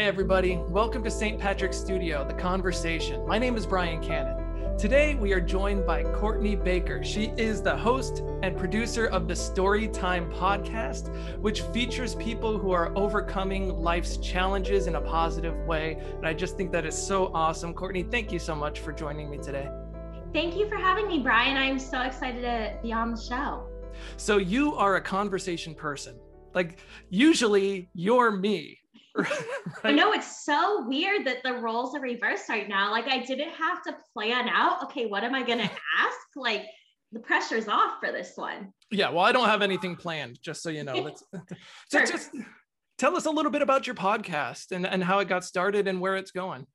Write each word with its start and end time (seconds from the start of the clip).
Hi, 0.00 0.06
everybody. 0.06 0.56
Welcome 0.70 1.04
to 1.04 1.10
St. 1.10 1.38
Patrick's 1.38 1.76
Studio, 1.76 2.26
The 2.26 2.32
Conversation. 2.32 3.22
My 3.26 3.38
name 3.38 3.54
is 3.54 3.66
Brian 3.66 4.02
Cannon. 4.02 4.78
Today, 4.78 5.14
we 5.14 5.34
are 5.34 5.42
joined 5.42 5.86
by 5.86 6.04
Courtney 6.04 6.56
Baker. 6.56 7.04
She 7.04 7.34
is 7.36 7.60
the 7.60 7.76
host 7.76 8.22
and 8.42 8.56
producer 8.56 9.08
of 9.08 9.28
the 9.28 9.34
Storytime 9.34 10.32
podcast, 10.32 11.14
which 11.38 11.60
features 11.60 12.14
people 12.14 12.56
who 12.56 12.70
are 12.70 12.96
overcoming 12.96 13.78
life's 13.78 14.16
challenges 14.16 14.86
in 14.86 14.94
a 14.94 15.02
positive 15.02 15.54
way. 15.66 15.98
And 16.16 16.26
I 16.26 16.32
just 16.32 16.56
think 16.56 16.72
that 16.72 16.86
is 16.86 16.96
so 16.96 17.30
awesome. 17.34 17.74
Courtney, 17.74 18.02
thank 18.02 18.32
you 18.32 18.38
so 18.38 18.54
much 18.54 18.80
for 18.80 18.92
joining 18.92 19.28
me 19.30 19.36
today. 19.36 19.68
Thank 20.32 20.56
you 20.56 20.66
for 20.66 20.76
having 20.76 21.08
me, 21.08 21.18
Brian. 21.18 21.58
I'm 21.58 21.78
so 21.78 22.00
excited 22.00 22.40
to 22.40 22.78
be 22.82 22.90
on 22.90 23.10
the 23.10 23.20
show. 23.20 23.66
So, 24.16 24.38
you 24.38 24.74
are 24.76 24.96
a 24.96 25.00
conversation 25.02 25.74
person. 25.74 26.18
Like, 26.54 26.78
usually 27.10 27.90
you're 27.92 28.30
me 28.30 28.78
right? 29.16 29.32
I 29.84 29.92
know 29.92 30.12
it's 30.12 30.44
so 30.44 30.86
weird 30.86 31.26
that 31.26 31.42
the 31.42 31.54
roles 31.54 31.94
are 31.94 32.00
reversed 32.00 32.48
right 32.48 32.68
now. 32.68 32.90
Like 32.90 33.08
I 33.08 33.18
didn't 33.18 33.50
have 33.50 33.82
to 33.84 33.96
plan 34.12 34.48
out, 34.48 34.84
okay, 34.84 35.06
what 35.06 35.24
am 35.24 35.34
I 35.34 35.42
going 35.42 35.58
to 35.68 35.70
ask? 35.98 36.18
Like 36.36 36.64
the 37.12 37.20
pressure's 37.20 37.68
off 37.68 37.98
for 38.00 38.12
this 38.12 38.32
one. 38.36 38.72
Yeah, 38.90 39.10
well, 39.10 39.24
I 39.24 39.32
don't 39.32 39.48
have 39.48 39.62
anything 39.62 39.96
planned, 39.96 40.38
just 40.42 40.62
so 40.62 40.70
you 40.70 40.84
know. 40.84 40.94
Let's 40.94 41.24
so 41.90 41.98
sure. 41.98 42.06
just 42.06 42.30
tell 42.98 43.16
us 43.16 43.26
a 43.26 43.30
little 43.30 43.50
bit 43.50 43.62
about 43.62 43.86
your 43.86 43.96
podcast 43.96 44.72
and, 44.72 44.86
and 44.86 45.02
how 45.02 45.18
it 45.18 45.28
got 45.28 45.44
started 45.44 45.88
and 45.88 46.00
where 46.00 46.16
it's 46.16 46.30
going. 46.30 46.66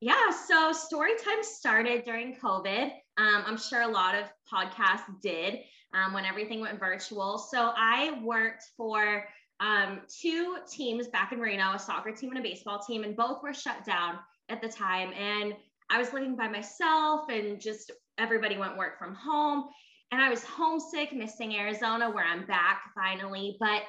Yeah, 0.00 0.30
so 0.30 0.72
Storytime 0.72 1.44
started 1.44 2.04
during 2.04 2.34
COVID. 2.34 2.90
Um, 3.18 3.44
I'm 3.46 3.56
sure 3.56 3.82
a 3.82 3.88
lot 3.88 4.16
of 4.16 4.24
podcasts 4.52 5.04
did 5.22 5.60
um, 5.94 6.12
when 6.12 6.24
everything 6.24 6.60
went 6.60 6.80
virtual. 6.80 7.38
So 7.38 7.72
I 7.76 8.20
worked 8.22 8.64
for 8.76 9.24
um, 9.62 10.00
two 10.08 10.56
teams 10.68 11.06
back 11.06 11.32
in 11.32 11.38
Reno, 11.38 11.74
a 11.74 11.78
soccer 11.78 12.10
team 12.10 12.30
and 12.30 12.38
a 12.40 12.42
baseball 12.42 12.80
team, 12.80 13.04
and 13.04 13.16
both 13.16 13.42
were 13.42 13.54
shut 13.54 13.84
down 13.86 14.18
at 14.48 14.60
the 14.60 14.68
time. 14.68 15.12
And 15.12 15.54
I 15.88 15.98
was 15.98 16.12
living 16.12 16.34
by 16.34 16.48
myself, 16.48 17.28
and 17.28 17.60
just 17.60 17.92
everybody 18.18 18.58
went 18.58 18.76
work 18.76 18.98
from 18.98 19.14
home. 19.14 19.68
And 20.10 20.20
I 20.20 20.28
was 20.28 20.42
homesick, 20.42 21.12
missing 21.12 21.54
Arizona, 21.56 22.10
where 22.10 22.24
I'm 22.24 22.44
back 22.44 22.82
finally. 22.94 23.56
But 23.60 23.82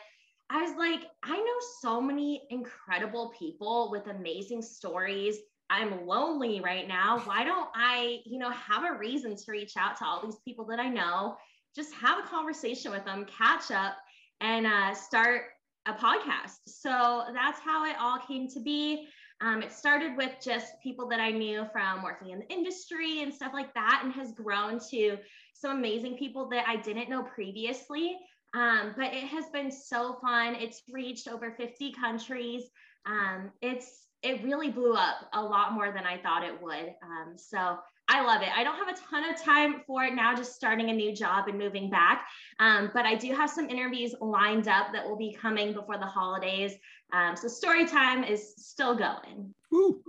I 0.49 0.61
was 0.61 0.77
like, 0.77 1.09
I 1.23 1.35
know 1.35 1.57
so 1.81 1.99
many 1.99 2.43
incredible 2.51 3.33
people 3.37 3.89
with 3.91 4.07
amazing 4.07 4.61
stories. 4.61 5.37
I'm 5.71 6.05
lonely 6.05 6.61
right 6.61 6.87
now. 6.87 7.19
Why 7.25 7.43
don't 7.43 7.69
I, 7.73 8.19
you 8.25 8.37
know, 8.37 8.51
have 8.51 8.83
a 8.83 8.97
reason 8.97 9.35
to 9.35 9.51
reach 9.51 9.73
out 9.75 9.97
to 9.97 10.05
all 10.05 10.21
these 10.23 10.37
people 10.45 10.65
that 10.65 10.79
I 10.79 10.87
know, 10.87 11.35
just 11.75 11.93
have 11.95 12.23
a 12.23 12.27
conversation 12.27 12.91
with 12.91 13.03
them, 13.05 13.25
catch 13.25 13.71
up, 13.71 13.95
and 14.39 14.67
uh, 14.67 14.93
start 14.93 15.43
a 15.85 15.93
podcast. 15.93 16.59
So 16.67 17.23
that's 17.33 17.59
how 17.59 17.85
it 17.85 17.95
all 17.99 18.19
came 18.19 18.47
to 18.49 18.59
be. 18.59 19.07
Um, 19.41 19.61
it 19.61 19.71
started 19.71 20.15
with 20.15 20.31
just 20.43 20.79
people 20.81 21.07
that 21.09 21.19
I 21.19 21.31
knew 21.31 21.65
from 21.73 22.03
working 22.03 22.29
in 22.29 22.39
the 22.39 22.49
industry 22.49 23.21
and 23.21 23.33
stuff 23.33 23.51
like 23.53 23.73
that, 23.73 24.01
and 24.03 24.13
has 24.13 24.31
grown 24.31 24.79
to 24.91 25.17
some 25.53 25.77
amazing 25.77 26.17
people 26.17 26.47
that 26.49 26.65
I 26.67 26.77
didn't 26.77 27.09
know 27.09 27.23
previously. 27.23 28.17
Um, 28.53 28.93
but 28.95 29.13
it 29.13 29.25
has 29.25 29.45
been 29.51 29.71
so 29.71 30.19
fun. 30.21 30.55
It's 30.55 30.83
reached 30.91 31.27
over 31.27 31.51
50 31.51 31.93
countries. 31.93 32.63
Um, 33.05 33.51
it's 33.61 34.07
it 34.21 34.41
really 34.43 34.69
blew 34.69 34.93
up 34.93 35.29
a 35.33 35.41
lot 35.41 35.73
more 35.73 35.91
than 35.91 36.05
I 36.05 36.17
thought 36.17 36.45
it 36.45 36.61
would. 36.61 36.93
Um, 37.03 37.33
so 37.35 37.77
I 38.09 38.21
love 38.21 38.41
it. 38.41 38.49
I 38.55 38.63
don't 38.63 38.75
have 38.75 38.89
a 38.89 38.99
ton 39.09 39.29
of 39.29 39.41
time 39.41 39.81
for 39.87 40.03
it 40.03 40.13
now, 40.13 40.35
just 40.35 40.55
starting 40.55 40.89
a 40.89 40.93
new 40.93 41.15
job 41.15 41.47
and 41.47 41.57
moving 41.57 41.89
back. 41.89 42.27
Um, 42.59 42.91
but 42.93 43.05
I 43.05 43.15
do 43.15 43.33
have 43.33 43.49
some 43.49 43.69
interviews 43.69 44.13
lined 44.19 44.67
up 44.67 44.91
that 44.93 45.07
will 45.07 45.17
be 45.17 45.33
coming 45.33 45.73
before 45.73 45.97
the 45.97 46.05
holidays. 46.05 46.73
Um, 47.13 47.35
so 47.37 47.47
story 47.47 47.87
time 47.87 48.23
is 48.23 48.55
still 48.57 48.95
going. 48.95 49.53
Ooh. 49.73 50.01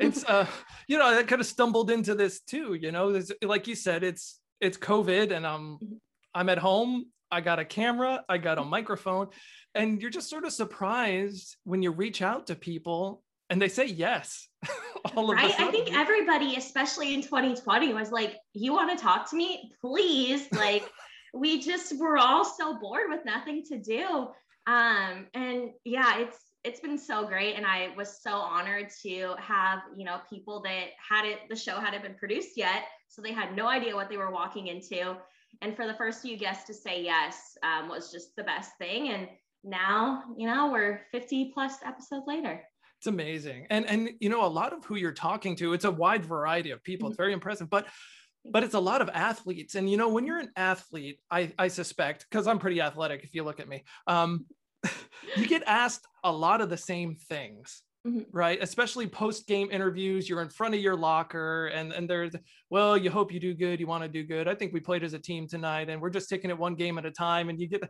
It's 0.00 0.24
uh, 0.24 0.46
you 0.88 0.98
know, 0.98 1.06
I 1.18 1.22
kind 1.22 1.40
of 1.40 1.46
stumbled 1.46 1.90
into 1.90 2.14
this 2.14 2.40
too. 2.40 2.74
You 2.74 2.92
know, 2.92 3.20
like 3.42 3.66
you 3.66 3.74
said, 3.74 4.02
it's 4.02 4.40
it's 4.60 4.78
COVID, 4.78 5.32
and 5.32 5.46
I'm 5.46 5.74
mm-hmm. 5.74 5.94
I'm 6.34 6.48
at 6.48 6.58
home. 6.58 7.06
I 7.30 7.40
got 7.40 7.58
a 7.58 7.64
camera, 7.64 8.24
I 8.28 8.38
got 8.38 8.58
a 8.58 8.64
microphone, 8.64 9.28
and 9.74 10.00
you're 10.00 10.10
just 10.10 10.30
sort 10.30 10.44
of 10.44 10.52
surprised 10.52 11.56
when 11.64 11.82
you 11.82 11.90
reach 11.90 12.22
out 12.22 12.46
to 12.46 12.54
people 12.54 13.24
and 13.50 13.60
they 13.60 13.68
say 13.68 13.86
yes. 13.86 14.48
all 15.16 15.30
of 15.30 15.36
right? 15.36 15.54
I 15.58 15.70
think 15.70 15.96
everybody, 15.96 16.56
especially 16.56 17.14
in 17.14 17.22
2020, 17.22 17.92
was 17.94 18.10
like, 18.10 18.36
"You 18.54 18.72
want 18.72 18.96
to 18.96 19.02
talk 19.02 19.30
to 19.30 19.36
me, 19.36 19.70
please?" 19.80 20.48
Like, 20.52 20.88
we 21.34 21.60
just 21.60 21.98
were 21.98 22.16
all 22.16 22.44
so 22.44 22.78
bored 22.78 23.08
with 23.08 23.24
nothing 23.24 23.62
to 23.68 23.78
do. 23.78 24.28
Um, 24.66 25.26
and 25.34 25.70
yeah, 25.84 26.18
it's 26.18 26.38
it's 26.64 26.80
been 26.80 26.98
so 26.98 27.26
great, 27.26 27.54
and 27.56 27.66
I 27.66 27.90
was 27.96 28.20
so 28.22 28.32
honored 28.32 28.88
to 29.02 29.34
have 29.38 29.80
you 29.96 30.04
know 30.04 30.20
people 30.28 30.62
that 30.62 30.86
had 31.08 31.24
it. 31.24 31.40
The 31.48 31.56
show 31.56 31.78
hadn't 31.78 32.02
been 32.02 32.14
produced 32.14 32.56
yet, 32.56 32.84
so 33.08 33.22
they 33.22 33.32
had 33.32 33.54
no 33.54 33.68
idea 33.68 33.94
what 33.94 34.08
they 34.08 34.16
were 34.16 34.30
walking 34.30 34.66
into. 34.66 35.16
And 35.62 35.74
for 35.74 35.86
the 35.86 35.94
first 35.94 36.22
few 36.22 36.36
guests 36.36 36.66
to 36.66 36.74
say 36.74 37.02
yes 37.02 37.56
um, 37.62 37.88
was 37.88 38.10
just 38.10 38.36
the 38.36 38.44
best 38.44 38.72
thing. 38.78 39.08
And 39.08 39.28
now, 39.64 40.22
you 40.36 40.46
know, 40.46 40.70
we're 40.70 41.00
50 41.12 41.50
plus 41.54 41.76
episodes 41.84 42.26
later. 42.26 42.62
It's 43.06 43.12
amazing. 43.12 43.68
And 43.70 43.86
and 43.86 44.10
you 44.18 44.28
know, 44.28 44.44
a 44.44 44.48
lot 44.48 44.72
of 44.72 44.84
who 44.84 44.96
you're 44.96 45.12
talking 45.12 45.54
to, 45.56 45.74
it's 45.74 45.84
a 45.84 45.90
wide 45.92 46.24
variety 46.24 46.72
of 46.72 46.82
people. 46.82 47.06
It's 47.06 47.14
mm-hmm. 47.14 47.22
very 47.22 47.32
impressive. 47.34 47.70
But 47.70 47.86
but 48.44 48.64
it's 48.64 48.74
a 48.74 48.80
lot 48.80 49.00
of 49.00 49.08
athletes. 49.10 49.76
And 49.76 49.88
you 49.88 49.96
know, 49.96 50.08
when 50.08 50.26
you're 50.26 50.40
an 50.40 50.50
athlete, 50.56 51.20
I, 51.30 51.52
I 51.56 51.68
suspect, 51.68 52.26
because 52.28 52.48
I'm 52.48 52.58
pretty 52.58 52.80
athletic 52.80 53.22
if 53.22 53.32
you 53.32 53.44
look 53.44 53.60
at 53.60 53.68
me, 53.68 53.84
um, 54.08 54.46
you 55.36 55.46
get 55.46 55.62
asked 55.66 56.04
a 56.24 56.32
lot 56.32 56.60
of 56.60 56.68
the 56.68 56.76
same 56.76 57.14
things. 57.14 57.82
Mm-hmm. 58.06 58.20
right 58.30 58.62
especially 58.62 59.08
post 59.08 59.48
game 59.48 59.68
interviews 59.72 60.28
you're 60.28 60.40
in 60.40 60.48
front 60.48 60.76
of 60.76 60.80
your 60.80 60.94
locker 60.94 61.66
and 61.68 61.92
and 61.92 62.08
there's 62.08 62.36
well 62.70 62.96
you 62.96 63.10
hope 63.10 63.32
you 63.32 63.40
do 63.40 63.52
good 63.52 63.80
you 63.80 63.88
want 63.88 64.04
to 64.04 64.08
do 64.08 64.22
good 64.22 64.46
i 64.46 64.54
think 64.54 64.72
we 64.72 64.78
played 64.78 65.02
as 65.02 65.12
a 65.12 65.18
team 65.18 65.48
tonight 65.48 65.90
and 65.90 66.00
we're 66.00 66.10
just 66.10 66.28
taking 66.28 66.50
it 66.50 66.56
one 66.56 66.76
game 66.76 66.98
at 66.98 67.06
a 67.06 67.10
time 67.10 67.48
and 67.48 67.58
you 67.58 67.66
get 67.66 67.82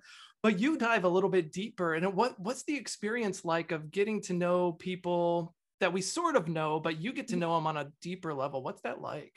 but 0.43 0.59
you 0.59 0.78
dive 0.78 1.05
a 1.05 1.09
little 1.09 1.28
bit 1.28 1.53
deeper 1.53 1.93
and 1.93 2.15
what 2.15 2.38
what's 2.41 2.62
the 2.62 2.75
experience 2.75 3.44
like 3.44 3.72
of 3.72 3.91
getting 3.91 4.22
to 4.22 4.32
know 4.32 4.72
people 4.72 5.55
that 5.81 5.93
we 5.93 6.00
sort 6.00 6.34
of 6.34 6.49
know 6.49 6.81
but 6.81 6.99
you 6.99 7.12
get 7.12 7.28
to 7.28 7.34
mm-hmm. 7.34 7.41
know 7.41 7.55
them 7.55 7.66
on 7.66 7.76
a 7.76 7.88
deeper 8.00 8.32
level 8.32 8.62
what's 8.62 8.81
that 8.81 9.03
like 9.03 9.34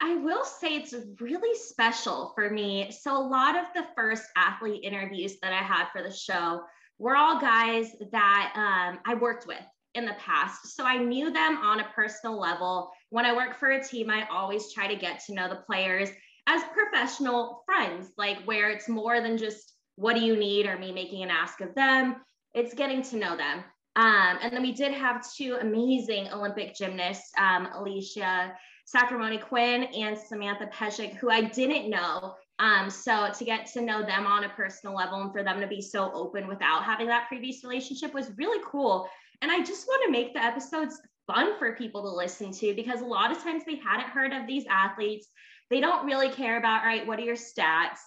I 0.00 0.16
will 0.16 0.44
say 0.44 0.76
it's 0.76 0.94
really 1.20 1.58
special 1.58 2.32
for 2.34 2.50
me. 2.50 2.90
So, 2.90 3.16
a 3.16 3.26
lot 3.26 3.56
of 3.56 3.64
the 3.74 3.86
first 3.96 4.24
athlete 4.36 4.84
interviews 4.84 5.36
that 5.40 5.54
I 5.54 5.62
had 5.62 5.86
for 5.90 6.02
the 6.02 6.12
show 6.12 6.64
were 6.98 7.16
all 7.16 7.40
guys 7.40 7.92
that 8.12 8.52
um, 8.56 8.98
I 9.06 9.14
worked 9.14 9.46
with 9.46 9.64
in 9.96 10.04
the 10.04 10.14
past. 10.14 10.76
So 10.76 10.84
I 10.84 10.98
knew 10.98 11.32
them 11.32 11.56
on 11.58 11.80
a 11.80 11.88
personal 11.94 12.38
level. 12.38 12.90
When 13.10 13.24
I 13.24 13.34
work 13.34 13.58
for 13.58 13.70
a 13.70 13.82
team, 13.82 14.10
I 14.10 14.26
always 14.30 14.72
try 14.72 14.86
to 14.86 14.96
get 14.96 15.24
to 15.26 15.34
know 15.34 15.48
the 15.48 15.62
players 15.66 16.10
as 16.46 16.62
professional 16.72 17.62
friends, 17.66 18.12
like 18.16 18.38
where 18.44 18.70
it's 18.70 18.88
more 18.88 19.20
than 19.20 19.36
just 19.36 19.72
what 19.96 20.14
do 20.14 20.20
you 20.20 20.36
need 20.36 20.66
or 20.66 20.78
me 20.78 20.92
making 20.92 21.22
an 21.22 21.30
ask 21.30 21.60
of 21.60 21.74
them. 21.74 22.16
It's 22.54 22.74
getting 22.74 23.02
to 23.02 23.16
know 23.16 23.36
them. 23.36 23.64
Um, 23.96 24.38
and 24.42 24.52
then 24.52 24.62
we 24.62 24.72
did 24.72 24.92
have 24.92 25.26
two 25.34 25.56
amazing 25.60 26.28
Olympic 26.32 26.76
gymnasts, 26.76 27.32
um, 27.38 27.68
Alicia 27.74 28.54
Sacramone 28.86 29.40
Quinn 29.42 29.84
and 29.84 30.16
Samantha 30.16 30.66
Peszek, 30.66 31.14
who 31.16 31.30
I 31.30 31.42
didn't 31.42 31.90
know. 31.90 32.34
Um, 32.58 32.88
so 32.88 33.30
to 33.36 33.44
get 33.44 33.66
to 33.72 33.80
know 33.82 34.02
them 34.02 34.26
on 34.26 34.44
a 34.44 34.48
personal 34.50 34.94
level 34.94 35.20
and 35.22 35.32
for 35.32 35.42
them 35.42 35.60
to 35.60 35.66
be 35.66 35.82
so 35.82 36.10
open 36.12 36.46
without 36.46 36.84
having 36.84 37.06
that 37.08 37.28
previous 37.28 37.64
relationship 37.64 38.14
was 38.14 38.30
really 38.36 38.62
cool. 38.64 39.08
And 39.42 39.50
I 39.50 39.62
just 39.62 39.86
want 39.86 40.02
to 40.06 40.10
make 40.10 40.32
the 40.32 40.42
episodes 40.42 41.00
fun 41.26 41.58
for 41.58 41.74
people 41.74 42.02
to 42.02 42.08
listen 42.10 42.52
to 42.52 42.74
because 42.74 43.00
a 43.00 43.06
lot 43.06 43.32
of 43.32 43.42
times 43.42 43.64
they 43.64 43.76
hadn't 43.76 44.08
heard 44.08 44.32
of 44.32 44.46
these 44.46 44.64
athletes. 44.70 45.28
They 45.70 45.80
don't 45.80 46.06
really 46.06 46.30
care 46.30 46.58
about, 46.58 46.84
right, 46.84 47.06
what 47.06 47.18
are 47.18 47.22
your 47.22 47.36
stats? 47.36 47.98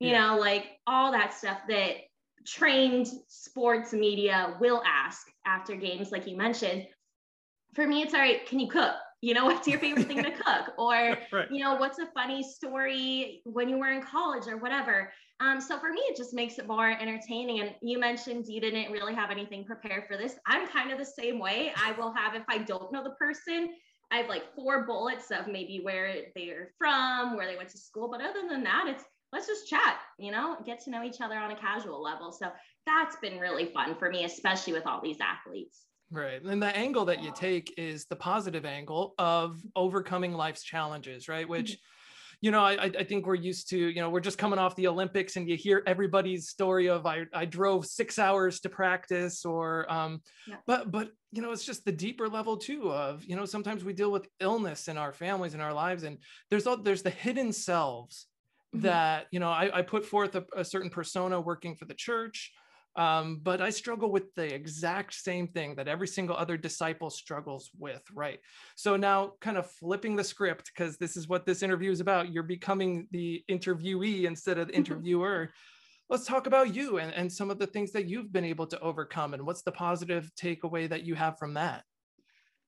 You 0.00 0.10
yeah. 0.10 0.28
know, 0.28 0.38
like 0.38 0.66
all 0.86 1.12
that 1.12 1.34
stuff 1.34 1.58
that 1.68 1.96
trained 2.46 3.08
sports 3.28 3.92
media 3.92 4.56
will 4.60 4.82
ask 4.86 5.26
after 5.46 5.76
games, 5.76 6.10
like 6.10 6.26
you 6.26 6.36
mentioned. 6.36 6.86
For 7.74 7.86
me, 7.86 8.02
it's 8.02 8.14
all 8.14 8.20
right, 8.20 8.44
can 8.46 8.58
you 8.58 8.68
cook? 8.68 8.94
You 9.22 9.34
know, 9.34 9.46
what's 9.46 9.66
your 9.66 9.78
favorite 9.78 10.08
thing 10.08 10.22
to 10.22 10.30
cook? 10.44 10.74
Or, 10.76 11.16
right. 11.32 11.50
you 11.50 11.60
know, 11.62 11.76
what's 11.76 11.98
a 11.98 12.06
funny 12.12 12.42
story 12.42 13.40
when 13.44 13.68
you 13.68 13.78
were 13.78 13.92
in 13.92 14.02
college 14.02 14.48
or 14.48 14.58
whatever. 14.58 15.12
Um, 15.40 15.60
so 15.60 15.78
for 15.78 15.90
me, 15.90 16.00
it 16.00 16.16
just 16.16 16.34
makes 16.34 16.58
it 16.58 16.66
more 16.66 16.90
entertaining. 16.90 17.60
And 17.60 17.74
you 17.80 17.98
mentioned 17.98 18.46
you 18.48 18.60
didn't 18.60 18.92
really 18.92 19.14
have 19.14 19.30
anything 19.30 19.64
prepared 19.64 20.04
for 20.08 20.16
this. 20.16 20.34
I'm 20.46 20.66
kind 20.68 20.90
of 20.90 20.98
the 20.98 21.04
same 21.04 21.38
way. 21.38 21.72
I 21.76 21.92
will 21.92 22.12
have, 22.12 22.34
if 22.34 22.42
I 22.48 22.58
don't 22.58 22.92
know 22.92 23.02
the 23.02 23.10
person, 23.10 23.70
I 24.10 24.18
have 24.18 24.28
like 24.28 24.54
four 24.54 24.84
bullets 24.84 25.30
of 25.30 25.46
maybe 25.46 25.80
where 25.82 26.14
they're 26.34 26.72
from, 26.76 27.36
where 27.36 27.46
they 27.46 27.56
went 27.56 27.70
to 27.70 27.78
school. 27.78 28.10
But 28.10 28.20
other 28.20 28.46
than 28.48 28.62
that, 28.64 28.86
it's 28.88 29.04
let's 29.32 29.46
just 29.46 29.68
chat, 29.68 29.98
you 30.18 30.30
know, 30.30 30.58
get 30.66 30.82
to 30.84 30.90
know 30.90 31.02
each 31.02 31.20
other 31.20 31.36
on 31.36 31.50
a 31.50 31.56
casual 31.56 32.02
level. 32.02 32.32
So 32.32 32.50
that's 32.86 33.16
been 33.16 33.38
really 33.38 33.66
fun 33.66 33.94
for 33.94 34.10
me, 34.10 34.24
especially 34.24 34.74
with 34.74 34.86
all 34.86 35.00
these 35.00 35.18
athletes. 35.20 35.86
Right. 36.12 36.42
And 36.42 36.62
the 36.62 36.76
angle 36.76 37.06
that 37.06 37.22
you 37.22 37.32
take 37.34 37.72
is 37.78 38.04
the 38.04 38.16
positive 38.16 38.66
angle 38.66 39.14
of 39.18 39.58
overcoming 39.74 40.34
life's 40.34 40.62
challenges, 40.62 41.26
right? 41.26 41.48
Which 41.48 41.72
mm-hmm 41.72 41.92
you 42.42 42.50
know, 42.50 42.60
I, 42.60 42.90
I 42.98 43.04
think 43.04 43.24
we're 43.24 43.36
used 43.36 43.70
to, 43.70 43.78
you 43.78 44.00
know, 44.00 44.10
we're 44.10 44.18
just 44.18 44.36
coming 44.36 44.58
off 44.58 44.74
the 44.74 44.88
Olympics 44.88 45.36
and 45.36 45.48
you 45.48 45.56
hear 45.56 45.84
everybody's 45.86 46.48
story 46.48 46.88
of 46.88 47.06
I, 47.06 47.24
I 47.32 47.44
drove 47.44 47.86
six 47.86 48.18
hours 48.18 48.58
to 48.60 48.68
practice 48.68 49.44
or, 49.44 49.90
um, 49.90 50.20
yeah. 50.48 50.56
but, 50.66 50.90
but, 50.90 51.12
you 51.30 51.40
know, 51.40 51.52
it's 51.52 51.64
just 51.64 51.84
the 51.84 51.92
deeper 51.92 52.28
level 52.28 52.56
too 52.56 52.90
of, 52.90 53.24
you 53.24 53.36
know, 53.36 53.44
sometimes 53.44 53.84
we 53.84 53.92
deal 53.92 54.10
with 54.10 54.26
illness 54.40 54.88
in 54.88 54.98
our 54.98 55.12
families 55.12 55.54
and 55.54 55.62
our 55.62 55.72
lives 55.72 56.02
and 56.02 56.18
there's 56.50 56.66
all, 56.66 56.76
there's 56.76 57.02
the 57.02 57.10
hidden 57.10 57.52
selves 57.52 58.26
mm-hmm. 58.74 58.86
that, 58.86 59.26
you 59.30 59.38
know, 59.38 59.48
I, 59.48 59.78
I 59.78 59.82
put 59.82 60.04
forth 60.04 60.34
a, 60.34 60.44
a 60.56 60.64
certain 60.64 60.90
persona 60.90 61.40
working 61.40 61.76
for 61.76 61.84
the 61.84 61.94
church 61.94 62.50
um, 62.96 63.40
but 63.42 63.60
I 63.62 63.70
struggle 63.70 64.10
with 64.10 64.34
the 64.34 64.54
exact 64.54 65.14
same 65.14 65.48
thing 65.48 65.74
that 65.76 65.88
every 65.88 66.06
single 66.06 66.36
other 66.36 66.56
disciple 66.56 67.08
struggles 67.08 67.70
with, 67.78 68.02
right? 68.12 68.38
So 68.76 68.96
now, 68.96 69.32
kind 69.40 69.56
of 69.56 69.70
flipping 69.70 70.14
the 70.14 70.24
script, 70.24 70.70
because 70.74 70.98
this 70.98 71.16
is 71.16 71.28
what 71.28 71.46
this 71.46 71.62
interview 71.62 71.90
is 71.90 72.00
about. 72.00 72.32
You're 72.32 72.42
becoming 72.42 73.06
the 73.10 73.42
interviewee 73.50 74.24
instead 74.24 74.58
of 74.58 74.68
the 74.68 74.76
interviewer. 74.76 75.52
Let's 76.10 76.26
talk 76.26 76.46
about 76.46 76.74
you 76.74 76.98
and, 76.98 77.12
and 77.14 77.32
some 77.32 77.50
of 77.50 77.58
the 77.58 77.66
things 77.66 77.92
that 77.92 78.08
you've 78.08 78.32
been 78.32 78.44
able 78.44 78.66
to 78.66 78.80
overcome, 78.80 79.32
and 79.32 79.46
what's 79.46 79.62
the 79.62 79.72
positive 79.72 80.30
takeaway 80.40 80.88
that 80.88 81.04
you 81.04 81.14
have 81.14 81.38
from 81.38 81.54
that? 81.54 81.84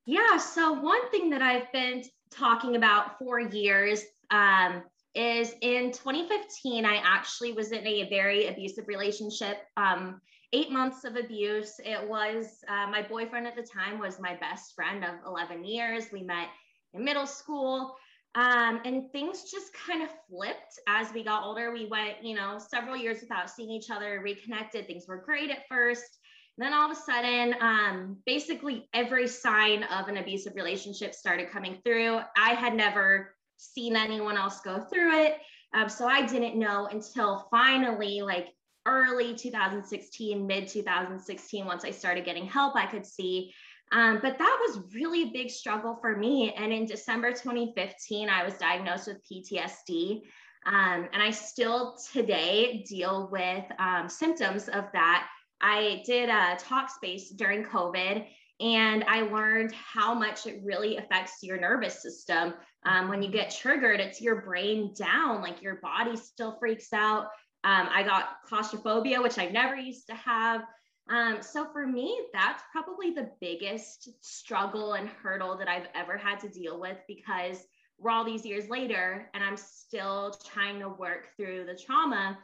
Yeah, 0.06 0.38
so 0.38 0.72
one 0.72 1.10
thing 1.10 1.30
that 1.30 1.42
I've 1.42 1.70
been 1.72 2.02
talking 2.30 2.76
about 2.76 3.18
for 3.18 3.40
years 3.40 4.02
um, 4.30 4.82
is 5.14 5.54
in 5.60 5.92
2015, 5.92 6.84
I 6.84 6.96
actually 7.04 7.52
was 7.52 7.72
in 7.72 7.86
a 7.86 8.08
very 8.08 8.46
abusive 8.48 8.88
relationship. 8.88 9.58
Um, 9.76 10.20
eight 10.54 10.70
months 10.70 11.04
of 11.04 11.16
abuse. 11.16 11.80
It 11.84 12.08
was 12.08 12.60
uh, 12.68 12.86
my 12.88 13.02
boyfriend 13.02 13.46
at 13.46 13.56
the 13.56 13.62
time 13.62 13.98
was 13.98 14.20
my 14.20 14.36
best 14.36 14.74
friend 14.74 15.04
of 15.04 15.14
11 15.26 15.64
years. 15.64 16.04
We 16.12 16.22
met 16.22 16.48
in 16.92 17.04
middle 17.04 17.26
school. 17.26 17.96
Um, 18.36 18.80
and 18.84 19.10
things 19.12 19.50
just 19.50 19.72
kind 19.72 20.02
of 20.02 20.08
flipped 20.28 20.78
as 20.88 21.12
we 21.12 21.22
got 21.22 21.44
older. 21.44 21.72
We 21.72 21.86
went, 21.86 22.22
you 22.22 22.34
know, 22.34 22.58
several 22.58 22.96
years 22.96 23.20
without 23.20 23.50
seeing 23.50 23.70
each 23.70 23.90
other, 23.90 24.20
reconnected. 24.22 24.86
Things 24.86 25.06
were 25.06 25.18
great 25.18 25.50
at 25.50 25.68
first. 25.68 26.18
And 26.56 26.64
then 26.64 26.72
all 26.72 26.90
of 26.90 26.96
a 26.96 27.00
sudden, 27.00 27.54
um, 27.60 28.16
basically 28.26 28.88
every 28.94 29.26
sign 29.26 29.82
of 29.84 30.08
an 30.08 30.18
abusive 30.18 30.54
relationship 30.54 31.14
started 31.14 31.50
coming 31.50 31.78
through. 31.84 32.20
I 32.36 32.50
had 32.50 32.74
never 32.74 33.33
seen 33.56 33.96
anyone 33.96 34.36
else 34.36 34.60
go 34.60 34.80
through 34.80 35.18
it. 35.18 35.38
Um, 35.72 35.88
so 35.88 36.06
I 36.06 36.24
didn't 36.24 36.58
know 36.58 36.86
until 36.86 37.46
finally, 37.50 38.22
like 38.22 38.48
early 38.86 39.34
2016, 39.34 40.46
mid 40.46 40.68
2016, 40.68 41.66
once 41.66 41.84
I 41.84 41.90
started 41.90 42.24
getting 42.24 42.46
help, 42.46 42.76
I 42.76 42.86
could 42.86 43.06
see. 43.06 43.52
Um, 43.92 44.18
but 44.22 44.38
that 44.38 44.58
was 44.66 44.82
really 44.94 45.24
a 45.24 45.32
big 45.32 45.50
struggle 45.50 45.96
for 46.00 46.16
me. 46.16 46.52
And 46.52 46.72
in 46.72 46.86
December 46.86 47.32
2015, 47.32 48.28
I 48.28 48.44
was 48.44 48.54
diagnosed 48.54 49.08
with 49.08 49.18
PTSD. 49.30 50.22
Um, 50.66 51.08
and 51.12 51.22
I 51.22 51.30
still 51.30 51.96
today 52.12 52.84
deal 52.88 53.28
with 53.30 53.64
um, 53.78 54.08
symptoms 54.08 54.68
of 54.68 54.84
that. 54.92 55.28
I 55.60 56.02
did 56.06 56.28
a 56.28 56.56
Talkspace 56.56 57.36
during 57.36 57.64
COVID 57.64 58.26
and 58.60 59.04
I 59.04 59.22
learned 59.22 59.72
how 59.72 60.14
much 60.14 60.46
it 60.46 60.60
really 60.62 60.96
affects 60.96 61.38
your 61.42 61.58
nervous 61.58 62.02
system. 62.02 62.54
Um, 62.86 63.08
when 63.08 63.22
you 63.22 63.30
get 63.30 63.54
triggered, 63.54 64.00
it's 64.00 64.20
your 64.20 64.42
brain 64.42 64.92
down, 64.94 65.40
like 65.40 65.62
your 65.62 65.76
body 65.76 66.16
still 66.16 66.56
freaks 66.58 66.92
out. 66.92 67.24
Um, 67.64 67.88
I 67.90 68.02
got 68.02 68.42
claustrophobia, 68.46 69.22
which 69.22 69.38
I 69.38 69.46
never 69.46 69.74
used 69.74 70.06
to 70.08 70.14
have. 70.14 70.62
Um, 71.08 71.38
so 71.40 71.66
for 71.72 71.86
me, 71.86 72.18
that's 72.32 72.62
probably 72.72 73.10
the 73.10 73.30
biggest 73.40 74.08
struggle 74.20 74.94
and 74.94 75.08
hurdle 75.08 75.56
that 75.58 75.68
I've 75.68 75.88
ever 75.94 76.16
had 76.16 76.40
to 76.40 76.48
deal 76.48 76.80
with 76.80 76.98
because 77.08 77.64
we're 77.98 78.10
all 78.10 78.24
these 78.24 78.44
years 78.44 78.68
later 78.68 79.30
and 79.34 79.44
I'm 79.44 79.56
still 79.56 80.34
trying 80.44 80.80
to 80.80 80.88
work 80.88 81.28
through 81.36 81.66
the 81.66 81.78
trauma 81.78 82.38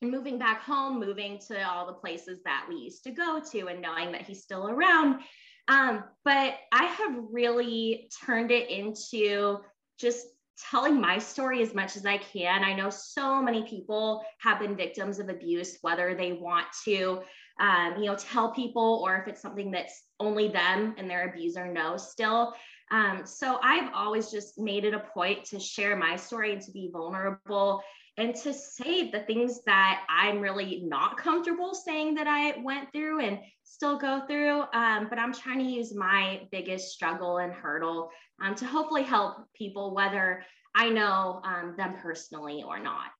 and 0.00 0.10
moving 0.10 0.38
back 0.38 0.62
home, 0.62 1.00
moving 1.00 1.38
to 1.48 1.68
all 1.68 1.86
the 1.86 1.92
places 1.92 2.40
that 2.44 2.66
we 2.68 2.76
used 2.76 3.04
to 3.04 3.10
go 3.10 3.40
to 3.52 3.66
and 3.66 3.82
knowing 3.82 4.12
that 4.12 4.22
he's 4.22 4.42
still 4.42 4.68
around. 4.68 5.20
Um, 5.68 6.04
but 6.24 6.54
I 6.72 6.84
have 6.84 7.14
really 7.30 8.10
turned 8.24 8.50
it 8.50 8.70
into 8.70 9.58
just 9.98 10.26
telling 10.70 11.00
my 11.00 11.18
story 11.18 11.62
as 11.62 11.74
much 11.74 11.96
as 11.96 12.04
I 12.04 12.18
can. 12.18 12.64
I 12.64 12.74
know 12.74 12.90
so 12.90 13.40
many 13.40 13.62
people 13.68 14.24
have 14.40 14.58
been 14.58 14.76
victims 14.76 15.18
of 15.18 15.28
abuse, 15.28 15.78
whether 15.82 16.14
they 16.14 16.32
want 16.32 16.66
to, 16.84 17.20
um, 17.60 17.96
you 17.98 18.06
know, 18.06 18.16
tell 18.16 18.52
people 18.52 19.02
or 19.04 19.16
if 19.16 19.28
it's 19.28 19.42
something 19.42 19.70
that's 19.70 20.02
only 20.18 20.48
them 20.48 20.94
and 20.98 21.08
their 21.08 21.28
abuser 21.28 21.72
knows 21.72 22.10
still. 22.10 22.54
Um, 22.90 23.22
so 23.24 23.58
I've 23.62 23.92
always 23.94 24.30
just 24.30 24.58
made 24.58 24.84
it 24.84 24.94
a 24.94 25.00
point 25.00 25.44
to 25.46 25.60
share 25.60 25.94
my 25.94 26.16
story 26.16 26.52
and 26.52 26.62
to 26.62 26.72
be 26.72 26.90
vulnerable 26.90 27.82
and 28.18 28.34
to 28.34 28.52
say 28.52 29.10
the 29.10 29.20
things 29.20 29.60
that 29.64 30.04
I'm 30.10 30.40
really 30.40 30.82
not 30.84 31.16
comfortable 31.16 31.72
saying 31.72 32.16
that 32.16 32.26
I 32.26 32.58
went 32.58 32.92
through 32.92 33.20
and 33.20 33.38
still 33.62 33.96
go 33.96 34.22
through. 34.26 34.64
Um, 34.72 35.06
but 35.08 35.20
I'm 35.20 35.32
trying 35.32 35.60
to 35.60 35.64
use 35.64 35.94
my 35.94 36.42
biggest 36.50 36.88
struggle 36.88 37.38
and 37.38 37.52
hurdle 37.52 38.10
um, 38.42 38.56
to 38.56 38.66
hopefully 38.66 39.04
help 39.04 39.36
people, 39.54 39.94
whether 39.94 40.44
I 40.74 40.90
know 40.90 41.40
um, 41.44 41.74
them 41.76 41.94
personally 42.02 42.64
or 42.66 42.80
not. 42.80 43.10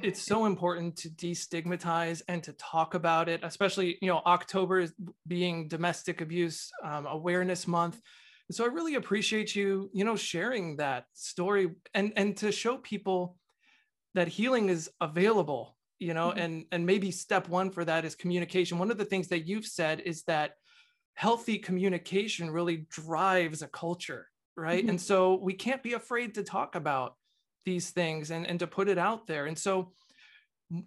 It's 0.00 0.22
so 0.22 0.46
important 0.46 0.96
to 0.98 1.10
destigmatize 1.10 2.22
and 2.28 2.42
to 2.44 2.52
talk 2.54 2.94
about 2.94 3.28
it, 3.28 3.40
especially, 3.42 3.98
you 4.00 4.08
know, 4.08 4.22
October 4.24 4.86
being 5.26 5.68
domestic 5.68 6.20
abuse 6.20 6.70
um, 6.82 7.06
awareness 7.06 7.66
month. 7.66 8.00
so 8.50 8.64
I 8.64 8.68
really 8.68 8.94
appreciate 8.94 9.54
you, 9.54 9.90
you 9.92 10.04
know, 10.04 10.16
sharing 10.16 10.76
that 10.76 11.04
story 11.12 11.70
and, 11.94 12.12
and 12.16 12.36
to 12.38 12.52
show 12.52 12.78
people 12.78 13.36
that 14.14 14.28
healing 14.28 14.68
is 14.68 14.90
available 15.00 15.76
you 16.02 16.14
know 16.14 16.28
mm-hmm. 16.28 16.38
and 16.38 16.64
and 16.72 16.84
maybe 16.84 17.10
step 17.10 17.48
one 17.48 17.70
for 17.70 17.84
that 17.84 18.04
is 18.04 18.14
communication 18.14 18.78
one 18.78 18.90
of 18.90 18.98
the 18.98 19.04
things 19.04 19.28
that 19.28 19.46
you've 19.46 19.66
said 19.66 20.00
is 20.00 20.24
that 20.24 20.54
healthy 21.14 21.58
communication 21.58 22.50
really 22.50 22.86
drives 22.90 23.62
a 23.62 23.68
culture 23.68 24.28
right 24.56 24.80
mm-hmm. 24.80 24.90
and 24.90 25.00
so 25.00 25.38
we 25.40 25.54
can't 25.54 25.82
be 25.82 25.92
afraid 25.92 26.34
to 26.34 26.42
talk 26.42 26.74
about 26.74 27.14
these 27.64 27.90
things 27.90 28.30
and 28.30 28.46
and 28.46 28.58
to 28.58 28.66
put 28.66 28.88
it 28.88 28.98
out 28.98 29.26
there 29.26 29.46
and 29.46 29.58
so 29.58 29.92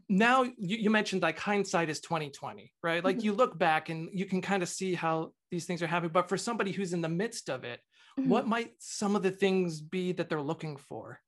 now 0.09 0.41
you, 0.41 0.53
you 0.57 0.89
mentioned 0.89 1.21
like 1.21 1.39
hindsight 1.39 1.89
is 1.89 1.99
2020 2.01 2.73
right 2.83 3.03
like 3.03 3.17
mm-hmm. 3.17 3.25
you 3.25 3.33
look 3.33 3.57
back 3.57 3.89
and 3.89 4.09
you 4.11 4.25
can 4.25 4.41
kind 4.41 4.63
of 4.63 4.69
see 4.69 4.93
how 4.93 5.31
these 5.51 5.65
things 5.65 5.81
are 5.81 5.87
happening 5.87 6.11
but 6.11 6.27
for 6.27 6.37
somebody 6.37 6.71
who's 6.71 6.91
in 6.91 7.01
the 7.01 7.09
midst 7.09 7.49
of 7.49 7.63
it 7.63 7.79
mm-hmm. 8.19 8.29
what 8.29 8.47
might 8.47 8.71
some 8.79 9.15
of 9.15 9.23
the 9.23 9.31
things 9.31 9.79
be 9.79 10.11
that 10.11 10.27
they're 10.27 10.41
looking 10.41 10.75
for 10.75 11.19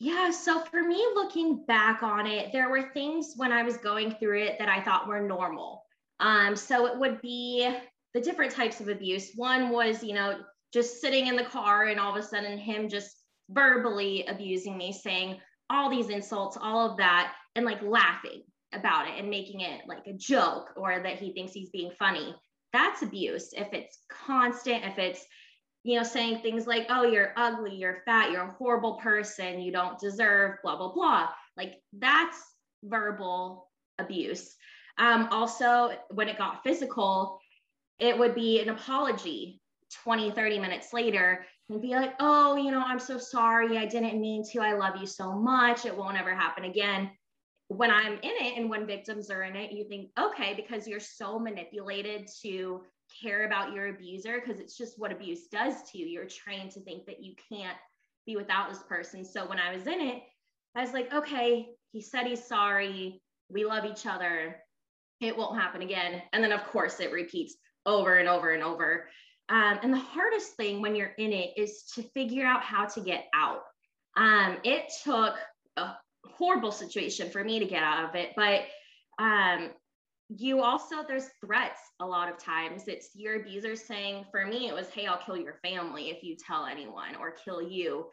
yeah. 0.00 0.30
So 0.30 0.60
for 0.64 0.82
me, 0.82 1.06
looking 1.14 1.62
back 1.66 2.02
on 2.02 2.26
it, 2.26 2.52
there 2.52 2.70
were 2.70 2.90
things 2.94 3.34
when 3.36 3.52
I 3.52 3.62
was 3.62 3.76
going 3.76 4.12
through 4.12 4.42
it 4.42 4.58
that 4.58 4.68
I 4.68 4.80
thought 4.82 5.06
were 5.06 5.20
normal. 5.20 5.84
Um, 6.18 6.56
so 6.56 6.86
it 6.86 6.98
would 6.98 7.20
be 7.20 7.70
the 8.14 8.20
different 8.20 8.52
types 8.52 8.80
of 8.80 8.88
abuse. 8.88 9.32
One 9.36 9.68
was, 9.68 10.02
you 10.02 10.14
know, 10.14 10.40
just 10.72 11.02
sitting 11.02 11.26
in 11.26 11.36
the 11.36 11.44
car 11.44 11.84
and 11.84 12.00
all 12.00 12.16
of 12.16 12.16
a 12.16 12.26
sudden 12.26 12.56
him 12.56 12.88
just 12.88 13.14
verbally 13.50 14.24
abusing 14.26 14.78
me, 14.78 14.92
saying 14.92 15.38
all 15.68 15.90
these 15.90 16.08
insults, 16.08 16.56
all 16.60 16.90
of 16.90 16.96
that, 16.96 17.34
and 17.54 17.66
like 17.66 17.82
laughing 17.82 18.42
about 18.72 19.06
it 19.06 19.18
and 19.18 19.28
making 19.28 19.60
it 19.60 19.82
like 19.86 20.06
a 20.06 20.14
joke 20.14 20.70
or 20.76 21.02
that 21.02 21.18
he 21.18 21.34
thinks 21.34 21.52
he's 21.52 21.70
being 21.70 21.90
funny. 21.98 22.34
That's 22.72 23.02
abuse. 23.02 23.52
If 23.52 23.68
it's 23.74 23.98
constant, 24.08 24.84
if 24.84 24.98
it's 24.98 25.26
you 25.82 25.96
know, 25.96 26.02
saying 26.02 26.40
things 26.40 26.66
like, 26.66 26.86
oh, 26.90 27.04
you're 27.04 27.32
ugly, 27.36 27.74
you're 27.74 28.02
fat, 28.04 28.30
you're 28.30 28.42
a 28.42 28.52
horrible 28.52 28.94
person, 28.96 29.60
you 29.60 29.72
don't 29.72 29.98
deserve, 29.98 30.58
blah, 30.62 30.76
blah, 30.76 30.92
blah. 30.92 31.28
Like 31.56 31.76
that's 31.92 32.38
verbal 32.82 33.68
abuse. 33.98 34.54
Um, 34.98 35.28
also, 35.30 35.92
when 36.10 36.28
it 36.28 36.38
got 36.38 36.62
physical, 36.62 37.40
it 37.98 38.18
would 38.18 38.34
be 38.34 38.60
an 38.60 38.68
apology 38.68 39.60
20, 40.04 40.30
30 40.30 40.58
minutes 40.58 40.92
later 40.92 41.44
and 41.68 41.80
be 41.80 41.90
like, 41.90 42.14
oh, 42.20 42.56
you 42.56 42.70
know, 42.70 42.82
I'm 42.84 42.98
so 42.98 43.18
sorry. 43.18 43.78
I 43.78 43.86
didn't 43.86 44.20
mean 44.20 44.44
to. 44.50 44.60
I 44.60 44.74
love 44.74 44.96
you 45.00 45.06
so 45.06 45.32
much. 45.32 45.86
It 45.86 45.96
won't 45.96 46.18
ever 46.18 46.34
happen 46.34 46.64
again. 46.64 47.10
When 47.68 47.90
I'm 47.90 48.14
in 48.14 48.20
it 48.22 48.58
and 48.58 48.68
when 48.68 48.86
victims 48.86 49.30
are 49.30 49.44
in 49.44 49.56
it, 49.56 49.72
you 49.72 49.84
think, 49.84 50.10
okay, 50.18 50.54
because 50.54 50.88
you're 50.88 51.00
so 51.00 51.38
manipulated 51.38 52.28
to 52.42 52.82
care 53.22 53.46
about 53.46 53.72
your 53.72 53.88
abuser 53.88 54.40
because 54.40 54.60
it's 54.60 54.76
just 54.76 54.98
what 54.98 55.12
abuse 55.12 55.46
does 55.48 55.74
to 55.90 55.98
you. 55.98 56.06
You're 56.06 56.26
trained 56.26 56.72
to 56.72 56.80
think 56.80 57.06
that 57.06 57.22
you 57.22 57.34
can't 57.50 57.76
be 58.26 58.36
without 58.36 58.70
this 58.70 58.82
person. 58.82 59.24
So 59.24 59.48
when 59.48 59.58
I 59.58 59.74
was 59.74 59.86
in 59.86 60.00
it, 60.00 60.22
I 60.76 60.82
was 60.82 60.92
like, 60.92 61.12
okay, 61.12 61.68
he 61.92 62.00
said 62.00 62.26
he's 62.26 62.44
sorry. 62.44 63.22
We 63.48 63.64
love 63.64 63.84
each 63.84 64.06
other. 64.06 64.56
It 65.20 65.36
won't 65.36 65.60
happen 65.60 65.82
again. 65.82 66.22
And 66.32 66.42
then, 66.42 66.52
of 66.52 66.64
course, 66.64 67.00
it 67.00 67.12
repeats 67.12 67.56
over 67.86 68.18
and 68.18 68.28
over 68.28 68.52
and 68.52 68.62
over. 68.62 69.08
Um, 69.48 69.80
and 69.82 69.92
the 69.92 69.98
hardest 69.98 70.54
thing 70.56 70.80
when 70.80 70.94
you're 70.94 71.12
in 71.18 71.32
it 71.32 71.50
is 71.56 71.82
to 71.94 72.02
figure 72.02 72.46
out 72.46 72.62
how 72.62 72.86
to 72.86 73.00
get 73.00 73.26
out. 73.34 73.62
Um, 74.16 74.58
it 74.64 74.92
took 75.04 75.34
a 75.76 75.94
horrible 76.24 76.72
situation 76.72 77.30
for 77.30 77.42
me 77.42 77.58
to 77.58 77.66
get 77.66 77.82
out 77.82 78.08
of 78.08 78.14
it, 78.14 78.30
but 78.36 78.62
um, 79.18 79.70
you 80.36 80.62
also 80.62 80.96
there's 81.06 81.30
threats 81.44 81.80
a 82.00 82.06
lot 82.06 82.30
of 82.30 82.38
times 82.38 82.84
it's 82.86 83.10
your 83.14 83.40
abuser 83.40 83.74
saying 83.74 84.24
for 84.30 84.46
me 84.46 84.68
it 84.68 84.74
was 84.74 84.88
hey 84.90 85.06
i'll 85.06 85.18
kill 85.18 85.36
your 85.36 85.58
family 85.62 86.10
if 86.10 86.22
you 86.22 86.36
tell 86.36 86.66
anyone 86.66 87.16
or 87.16 87.32
kill 87.44 87.60
you 87.60 88.06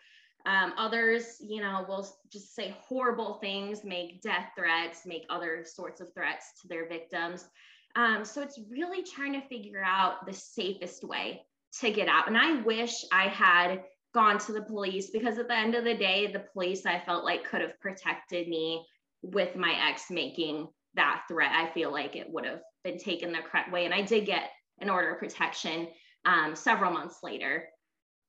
Um, 0.46 0.74
others, 0.78 1.38
you 1.42 1.60
know, 1.62 1.86
will 1.90 2.08
just 2.32 2.56
say 2.56 2.74
horrible 2.88 3.34
things, 3.42 3.84
make 3.84 4.22
death 4.22 4.48
threats, 4.56 5.06
make 5.06 5.26
other 5.30 5.66
sorts 5.66 6.00
of 6.00 6.14
threats 6.14 6.62
to 6.62 6.68
their 6.70 6.88
victims. 6.88 7.50
Um, 7.96 8.24
so 8.24 8.42
it's 8.42 8.60
really 8.70 9.04
trying 9.04 9.34
to 9.34 9.48
figure 9.50 9.84
out 9.84 10.26
the 10.26 10.34
safest 10.34 11.04
way 11.04 11.42
to 11.82 11.92
get 11.92 12.08
out. 12.08 12.28
And 12.28 12.38
I 12.38 12.62
wish 12.62 13.04
I 13.12 13.28
had 13.28 13.84
gone 14.14 14.38
to 14.46 14.54
the 14.54 14.62
police 14.62 15.10
because 15.10 15.38
at 15.38 15.50
the 15.50 15.58
end 15.58 15.76
of 15.76 15.84
the 15.84 15.96
day, 15.96 16.28
the 16.32 16.46
police 16.54 16.86
I 16.86 17.00
felt 17.06 17.26
like 17.26 17.44
could 17.50 17.62
have 17.62 17.78
protected 17.82 18.48
me 18.48 18.86
with 19.22 19.56
my 19.56 19.74
ex 19.90 20.10
making 20.10 20.68
that 20.98 21.24
threat. 21.30 21.52
I 21.52 21.72
feel 21.72 21.92
like 21.92 22.16
it 22.16 22.32
would 22.32 22.46
have 22.46 22.62
been 22.84 22.98
taken 22.98 23.32
the 23.32 23.40
correct 23.40 23.72
way. 23.72 23.86
And 23.86 23.94
I 23.94 24.02
did 24.02 24.26
get 24.26 24.50
an 24.80 24.90
order 24.90 25.14
of 25.14 25.20
protection 25.20 25.88
um, 26.26 26.56
several 26.56 26.92
months 26.92 27.20
later. 27.24 27.70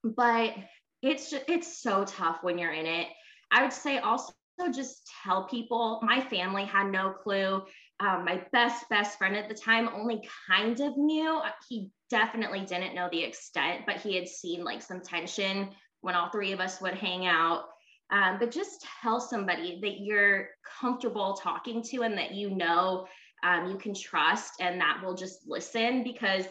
But 0.05 0.55
it's 1.03 1.31
just, 1.31 1.45
it's 1.49 1.83
so 1.83 2.05
tough 2.05 2.39
when 2.43 2.59
you're 2.59 2.73
in 2.73 2.87
it. 2.87 3.09
I 3.51 3.63
would 3.63 3.73
say 3.73 3.99
also 3.99 4.33
just 4.73 5.11
tell 5.25 5.45
people. 5.45 6.01
My 6.03 6.21
family 6.21 6.65
had 6.65 6.91
no 6.91 7.13
clue. 7.13 7.63
Um, 8.01 8.25
my 8.25 8.43
best 8.53 8.89
best 8.89 9.19
friend 9.19 9.37
at 9.37 9.49
the 9.49 9.55
time 9.55 9.89
only 9.93 10.23
kind 10.49 10.81
of 10.81 10.97
knew. 10.97 11.41
He 11.69 11.91
definitely 12.11 12.61
didn't 12.61 12.95
know 12.95 13.09
the 13.11 13.23
extent, 13.23 13.83
but 13.87 13.97
he 13.97 14.15
had 14.15 14.29
seen 14.29 14.65
like 14.65 14.83
some 14.83 15.01
tension 15.01 15.71
when 16.01 16.15
all 16.15 16.31
three 16.31 16.53
of 16.53 16.61
us 16.61 16.81
would 16.81 16.95
hang 16.95 17.27
out. 17.27 17.65
Um, 18.11 18.38
but 18.38 18.50
just 18.50 18.87
tell 19.03 19.21
somebody 19.21 19.79
that 19.83 20.00
you're 20.00 20.49
comfortable 20.81 21.35
talking 21.35 21.83
to 21.83 22.03
and 22.03 22.17
that 22.17 22.33
you 22.33 22.50
know 22.50 23.07
um, 23.43 23.71
you 23.71 23.77
can 23.77 23.95
trust 23.95 24.55
and 24.61 24.81
that 24.81 25.00
will 25.05 25.15
just 25.15 25.47
listen 25.47 26.03
because 26.03 26.47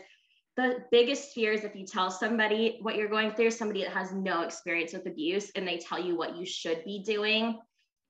the 0.55 0.83
biggest 0.91 1.33
fear 1.33 1.53
is 1.53 1.63
if 1.63 1.75
you 1.75 1.85
tell 1.85 2.09
somebody 2.09 2.79
what 2.81 2.95
you're 2.95 3.09
going 3.09 3.31
through, 3.31 3.51
somebody 3.51 3.83
that 3.83 3.91
has 3.91 4.11
no 4.11 4.41
experience 4.41 4.91
with 4.91 5.05
abuse, 5.05 5.51
and 5.55 5.67
they 5.67 5.77
tell 5.77 6.03
you 6.03 6.17
what 6.17 6.35
you 6.35 6.45
should 6.45 6.83
be 6.83 7.03
doing, 7.03 7.59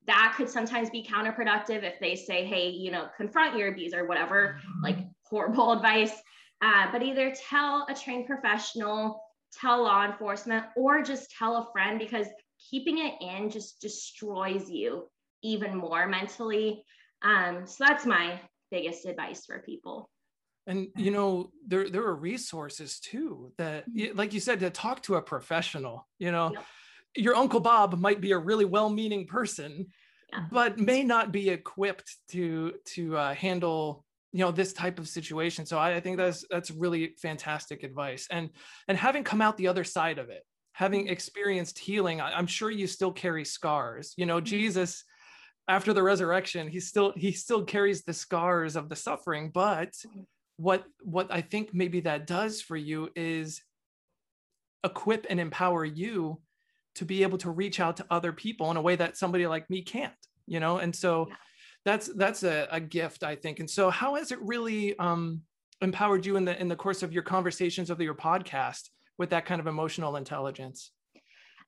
that 0.08 0.34
could 0.38 0.50
sometimes 0.50 0.90
be 0.90 1.04
counterproductive 1.04 1.84
if 1.84 2.00
they 2.00 2.16
say, 2.16 2.46
hey, 2.46 2.70
you 2.70 2.90
know, 2.90 3.10
confront 3.18 3.58
your 3.58 3.68
abuser, 3.68 4.08
whatever, 4.08 4.60
mm-hmm. 4.60 4.84
like 4.84 4.98
horrible 5.24 5.72
advice. 5.74 6.14
Uh, 6.62 6.88
but 6.92 7.04
either 7.04 7.34
tell 7.50 7.86
a 7.90 7.94
trained 7.94 8.26
professional, 8.26 9.22
tell 9.52 9.84
law 9.84 10.06
enforcement, 10.06 10.66
or 10.78 11.04
just 11.04 11.30
tell 11.38 11.58
a 11.58 11.72
friend 11.74 12.00
because 12.00 12.28
keeping 12.70 12.98
it 13.00 13.16
in 13.22 13.50
just 13.50 13.82
destroys 13.82 14.70
you 14.70 15.08
even 15.44 15.76
more 15.76 16.08
mentally. 16.08 16.84
Um, 17.22 17.66
so 17.66 17.86
that's 17.86 18.06
my 18.06 18.40
biggest 18.72 19.06
advice 19.06 19.46
for 19.46 19.60
people 19.60 20.10
and 20.68 20.90
you 20.96 21.10
know 21.10 21.50
there 21.66 21.90
there 21.90 22.04
are 22.04 22.16
resources 22.16 23.00
too 23.00 23.52
that 23.58 23.90
mm-hmm. 23.90 24.16
like 24.18 24.34
you 24.34 24.40
said 24.40 24.60
to 24.60 24.70
talk 24.70 25.02
to 25.02 25.16
a 25.16 25.22
professional 25.22 26.08
you 26.20 26.32
know 26.32 26.52
yep. 26.54 26.66
your 27.16 27.36
uncle 27.36 27.60
bob 27.60 27.98
might 27.98 28.22
be 28.22 28.34
a 28.34 28.38
really 28.38 28.66
well-meaning 28.66 29.26
person 29.26 29.88
yeah. 30.32 30.46
but 30.52 30.78
may 30.78 31.04
not 31.04 31.32
be 31.32 31.50
equipped 31.50 32.18
to 32.30 32.74
to 32.86 33.18
uh, 33.18 33.34
handle 33.34 34.04
you 34.34 34.40
know 34.40 34.52
this 34.52 34.74
type 34.74 35.00
of 35.00 35.08
situation 35.08 35.66
so 35.66 35.78
I, 35.78 35.96
I 35.96 36.00
think 36.02 36.18
that's 36.18 36.46
that's 36.52 36.70
really 36.70 37.16
fantastic 37.22 37.84
advice 37.84 38.28
and 38.30 38.50
and 38.88 38.98
having 38.98 39.24
come 39.24 39.42
out 39.42 39.58
the 39.58 39.70
other 39.70 39.86
side 39.86 40.20
of 40.20 40.30
it 40.30 40.44
having 40.78 41.08
experienced 41.08 41.80
healing 41.80 42.22
I, 42.22 42.34
i'm 42.34 42.48
sure 42.48 42.70
you 42.70 42.88
still 42.88 43.12
carry 43.12 43.46
scars. 43.46 44.14
You 44.18 44.26
know 44.26 44.38
mm-hmm. 44.38 44.46
jesus 44.46 45.04
after 45.68 45.94
the 45.94 46.04
resurrection 46.04 46.68
he 46.68 46.80
still 46.80 47.14
he 47.16 47.32
still 47.32 47.64
carries 47.64 48.04
the 48.04 48.14
scars 48.14 48.76
of 48.76 48.90
the 48.90 48.96
suffering 48.96 49.52
but 49.54 49.92
mm-hmm. 49.94 50.22
what 50.58 50.86
what 51.02 51.28
i 51.32 51.42
think 51.42 51.74
maybe 51.74 52.02
that 52.02 52.28
does 52.28 52.62
for 52.62 52.78
you 52.78 53.10
is 53.16 53.62
equip 54.84 55.26
and 55.30 55.40
empower 55.40 55.84
you 55.84 56.40
to 56.96 57.06
be 57.06 57.24
able 57.24 57.38
to 57.38 57.52
reach 57.52 57.80
out 57.80 57.98
to 57.98 58.06
other 58.10 58.32
people 58.32 58.72
in 58.72 58.78
a 58.78 58.82
way 58.82 58.96
that 58.96 59.18
somebody 59.18 59.46
like 59.48 59.70
me 59.70 59.82
can't 59.82 60.14
you 60.48 60.60
know? 60.60 60.78
And 60.78 60.96
so 60.96 61.28
yeah. 61.30 61.36
that's 61.86 62.08
that's 62.16 62.44
a, 62.44 62.68
a, 62.72 62.80
gift 62.80 63.24
i 63.24 63.36
think. 63.36 63.60
And 63.60 63.70
so 63.70 63.90
how 63.92 64.16
has 64.16 64.32
it 64.32 64.40
really 64.42 64.98
um, 64.98 65.42
empowered 65.82 66.26
you 66.26 66.38
in 66.38 66.46
the 66.46 66.60
in 66.60 66.68
the 66.68 66.76
course 66.76 67.04
of 67.04 67.14
your 67.14 67.24
conversations 67.24 67.90
of 67.90 68.02
your 68.02 68.16
podcast 68.16 68.90
with 69.18 69.30
that 69.32 69.46
kind 69.46 69.60
of 69.60 69.68
emotional 69.68 70.16
intelligence 70.16 70.92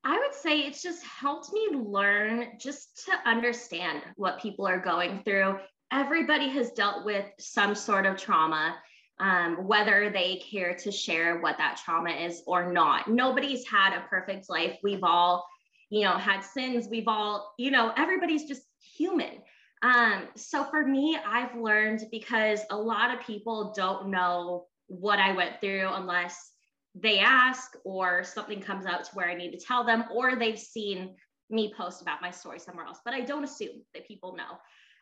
I 0.02 0.18
would 0.18 0.34
say 0.34 0.60
it's 0.62 0.82
just 0.82 1.04
helped 1.04 1.52
me 1.52 1.72
learn 1.74 2.52
just 2.58 3.06
to 3.06 3.30
understand 3.30 4.02
what 4.16 4.42
people 4.42 4.66
are 4.66 4.80
going 4.80 5.24
through 5.24 5.60
everybody 5.92 6.50
has 6.50 6.72
dealt 6.72 7.06
with 7.06 7.26
some 7.40 7.76
sort 7.76 8.06
of 8.06 8.18
trauma, 8.18 8.76
um, 9.20 9.68
whether 9.68 10.10
they 10.10 10.38
care 10.38 10.76
to 10.76 10.92
share 10.92 11.40
what 11.42 11.58
that 11.58 11.82
trauma 11.84 12.12
is 12.12 12.42
or 12.46 12.72
not. 12.72 13.10
Nobody's 13.10 13.68
had 13.68 13.98
a 13.98 14.08
perfect 14.08 14.50
life. 14.50 14.78
We've 14.84 15.04
all, 15.04 15.46
you 15.90 16.04
know, 16.04 16.18
had 16.18 16.42
sins. 16.42 16.88
We've 16.90 17.08
all, 17.08 17.54
you 17.58 17.72
know, 17.72 17.92
everybody's 17.98 18.46
just 18.46 18.64
human. 18.80 19.42
Um, 19.82 20.28
so 20.36 20.66
for 20.66 20.86
me, 20.86 21.18
I've 21.26 21.56
learned 21.56 22.06
because 22.12 22.62
a 22.70 22.78
lot 22.78 23.14
of 23.14 23.26
people 23.26 23.74
don't 23.76 24.10
know 24.10 24.68
what 24.88 25.20
I 25.20 25.34
went 25.34 25.62
through 25.62 25.90
unless 25.92 26.52
they 26.96 27.20
ask 27.20 27.74
or 27.84 28.24
something 28.24 28.62
comes 28.62 28.86
out 28.86 29.04
to 29.06 29.12
where 29.14 29.30
I 29.30 29.36
need 29.36 29.52
to 29.52 29.66
tell 29.66 29.84
them 29.84 30.06
or 30.14 30.36
they've 30.36 30.60
seen 30.60 31.16
me 31.50 31.74
post 31.76 32.02
about 32.02 32.22
my 32.22 32.32
story 32.32 32.60
somewhere 32.60 32.86
else. 32.86 33.00
But 33.04 33.14
I 33.14 33.22
don't 33.22 33.44
assume 33.44 33.84
that 33.94 34.08
people 34.08 34.36
know. 34.36 34.58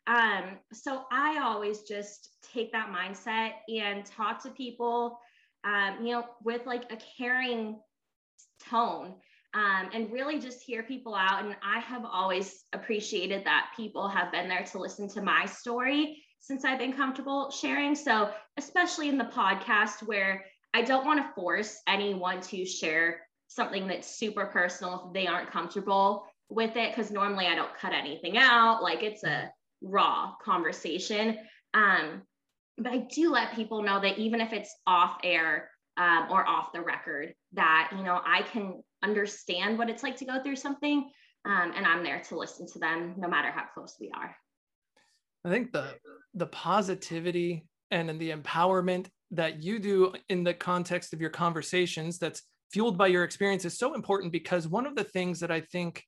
Um, 0.07 0.57
so 0.71 1.03
I 1.11 1.39
always 1.39 1.81
just 1.81 2.29
take 2.53 2.71
that 2.71 2.89
mindset 2.89 3.51
and 3.67 4.05
talk 4.05 4.41
to 4.43 4.49
people, 4.49 5.19
um, 5.65 5.97
you 6.01 6.13
know, 6.13 6.25
with 6.43 6.65
like 6.65 6.91
a 6.91 6.97
caring 7.17 7.79
tone 8.69 9.15
um, 9.53 9.89
and 9.93 10.11
really 10.11 10.39
just 10.39 10.61
hear 10.61 10.83
people 10.83 11.13
out. 11.13 11.43
And 11.43 11.55
I 11.61 11.79
have 11.79 12.05
always 12.05 12.63
appreciated 12.73 13.43
that 13.45 13.71
people 13.75 14.07
have 14.07 14.31
been 14.31 14.47
there 14.47 14.63
to 14.71 14.79
listen 14.79 15.09
to 15.09 15.21
my 15.21 15.45
story 15.45 16.23
since 16.39 16.63
I've 16.63 16.79
been 16.79 16.93
comfortable 16.93 17.51
sharing. 17.51 17.95
So, 17.95 18.31
especially 18.57 19.09
in 19.09 19.17
the 19.17 19.25
podcast 19.25 20.03
where 20.03 20.45
I 20.77 20.83
don't 20.83 21.07
want 21.07 21.19
to 21.19 21.33
force 21.33 21.81
anyone 21.87 22.39
to 22.39 22.63
share 22.63 23.21
something 23.47 23.87
that's 23.87 24.15
super 24.15 24.45
personal 24.45 25.07
if 25.07 25.13
they 25.13 25.25
aren't 25.25 25.49
comfortable 25.49 26.27
with 26.49 26.75
it, 26.75 26.95
because 26.95 27.09
normally 27.09 27.47
I 27.47 27.55
don't 27.55 27.75
cut 27.75 27.93
anything 27.93 28.37
out. 28.37 28.83
Like 28.83 29.01
it's 29.01 29.23
a 29.23 29.51
raw 29.81 30.33
conversation. 30.39 31.39
Um, 31.73 32.21
but 32.77 32.91
I 32.91 32.97
do 33.11 33.31
let 33.31 33.55
people 33.55 33.81
know 33.81 33.99
that 33.99 34.19
even 34.19 34.39
if 34.39 34.53
it's 34.53 34.71
off 34.85 35.17
air 35.23 35.71
um, 35.97 36.27
or 36.29 36.47
off 36.47 36.71
the 36.73 36.81
record, 36.81 37.33
that 37.53 37.89
you 37.97 38.03
know 38.03 38.21
I 38.23 38.43
can 38.43 38.83
understand 39.01 39.79
what 39.79 39.89
it's 39.89 40.03
like 40.03 40.17
to 40.17 40.25
go 40.25 40.43
through 40.43 40.57
something, 40.57 41.09
um, 41.45 41.73
and 41.75 41.87
I'm 41.87 42.03
there 42.03 42.21
to 42.29 42.37
listen 42.37 42.67
to 42.73 42.77
them 42.77 43.15
no 43.17 43.27
matter 43.27 43.49
how 43.49 43.63
close 43.73 43.97
we 43.99 44.11
are. 44.15 44.35
I 45.43 45.49
think 45.49 45.71
the 45.71 45.95
the 46.35 46.45
positivity 46.45 47.65
and 47.89 48.21
the 48.21 48.29
empowerment 48.29 49.07
that 49.31 49.61
you 49.61 49.79
do 49.79 50.13
in 50.29 50.43
the 50.43 50.53
context 50.53 51.13
of 51.13 51.21
your 51.21 51.29
conversations 51.29 52.17
that's 52.17 52.43
fueled 52.71 52.97
by 52.97 53.07
your 53.07 53.23
experience 53.23 53.65
is 53.65 53.77
so 53.77 53.93
important 53.93 54.31
because 54.31 54.67
one 54.67 54.85
of 54.85 54.95
the 54.95 55.03
things 55.03 55.39
that 55.39 55.51
I 55.51 55.61
think 55.61 56.03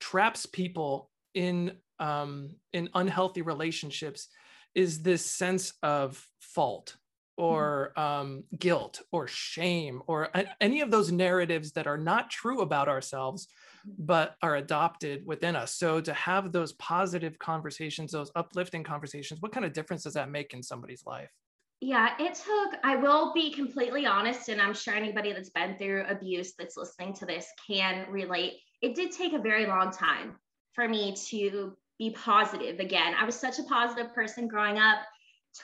traps 0.00 0.46
people 0.46 1.10
in 1.34 1.72
um, 1.98 2.56
in 2.72 2.88
unhealthy 2.94 3.42
relationships 3.42 4.28
is 4.74 5.02
this 5.02 5.24
sense 5.24 5.74
of 5.82 6.24
fault 6.40 6.96
or 7.36 7.92
mm-hmm. 7.96 8.02
um, 8.02 8.44
guilt 8.58 9.02
or 9.12 9.26
shame 9.26 10.02
or 10.06 10.30
any 10.60 10.80
of 10.80 10.90
those 10.90 11.12
narratives 11.12 11.72
that 11.72 11.86
are 11.86 11.98
not 11.98 12.30
true 12.30 12.60
about 12.60 12.88
ourselves 12.88 13.46
mm-hmm. 13.86 14.04
but 14.04 14.36
are 14.42 14.56
adopted 14.56 15.26
within 15.26 15.56
us 15.56 15.74
so 15.74 16.00
to 16.00 16.12
have 16.14 16.52
those 16.52 16.72
positive 16.74 17.38
conversations 17.38 18.12
those 18.12 18.32
uplifting 18.34 18.82
conversations 18.82 19.40
what 19.40 19.52
kind 19.52 19.66
of 19.66 19.72
difference 19.72 20.04
does 20.04 20.14
that 20.14 20.30
make 20.30 20.54
in 20.54 20.62
somebody's 20.62 21.04
life 21.06 21.30
yeah, 21.80 22.10
it 22.18 22.34
took, 22.34 22.78
I 22.84 22.96
will 22.96 23.32
be 23.32 23.52
completely 23.52 24.04
honest, 24.04 24.50
and 24.50 24.60
I'm 24.60 24.74
sure 24.74 24.94
anybody 24.94 25.32
that's 25.32 25.48
been 25.48 25.76
through 25.76 26.04
abuse 26.08 26.52
that's 26.58 26.76
listening 26.76 27.14
to 27.14 27.26
this 27.26 27.46
can 27.66 28.06
relate. 28.10 28.54
It 28.82 28.94
did 28.94 29.12
take 29.12 29.32
a 29.32 29.38
very 29.38 29.66
long 29.66 29.90
time 29.90 30.36
for 30.74 30.86
me 30.86 31.16
to 31.28 31.76
be 31.98 32.10
positive 32.10 32.80
again. 32.80 33.14
I 33.18 33.24
was 33.24 33.34
such 33.34 33.58
a 33.58 33.62
positive 33.62 34.14
person 34.14 34.46
growing 34.46 34.78
up. 34.78 34.98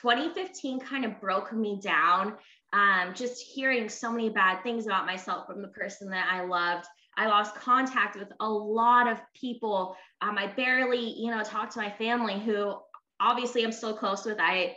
2015 0.01 0.79
kind 0.79 1.05
of 1.05 1.21
broke 1.21 1.53
me 1.53 1.79
down. 1.81 2.33
Um, 2.73 3.13
just 3.13 3.41
hearing 3.41 3.87
so 3.87 4.11
many 4.11 4.29
bad 4.29 4.61
things 4.63 4.87
about 4.87 5.05
myself 5.05 5.45
from 5.45 5.61
the 5.61 5.69
person 5.69 6.09
that 6.09 6.27
I 6.31 6.43
loved. 6.43 6.85
I 7.15 7.27
lost 7.27 7.55
contact 7.55 8.17
with 8.17 8.31
a 8.39 8.49
lot 8.49 9.07
of 9.07 9.21
people. 9.33 9.95
Um, 10.21 10.37
I 10.37 10.47
barely, 10.47 11.13
you 11.17 11.31
know, 11.31 11.43
talked 11.43 11.73
to 11.73 11.79
my 11.79 11.91
family 11.91 12.39
who 12.39 12.75
obviously 13.19 13.63
I'm 13.63 13.71
still 13.71 13.95
close 13.95 14.25
with. 14.25 14.37
I 14.39 14.75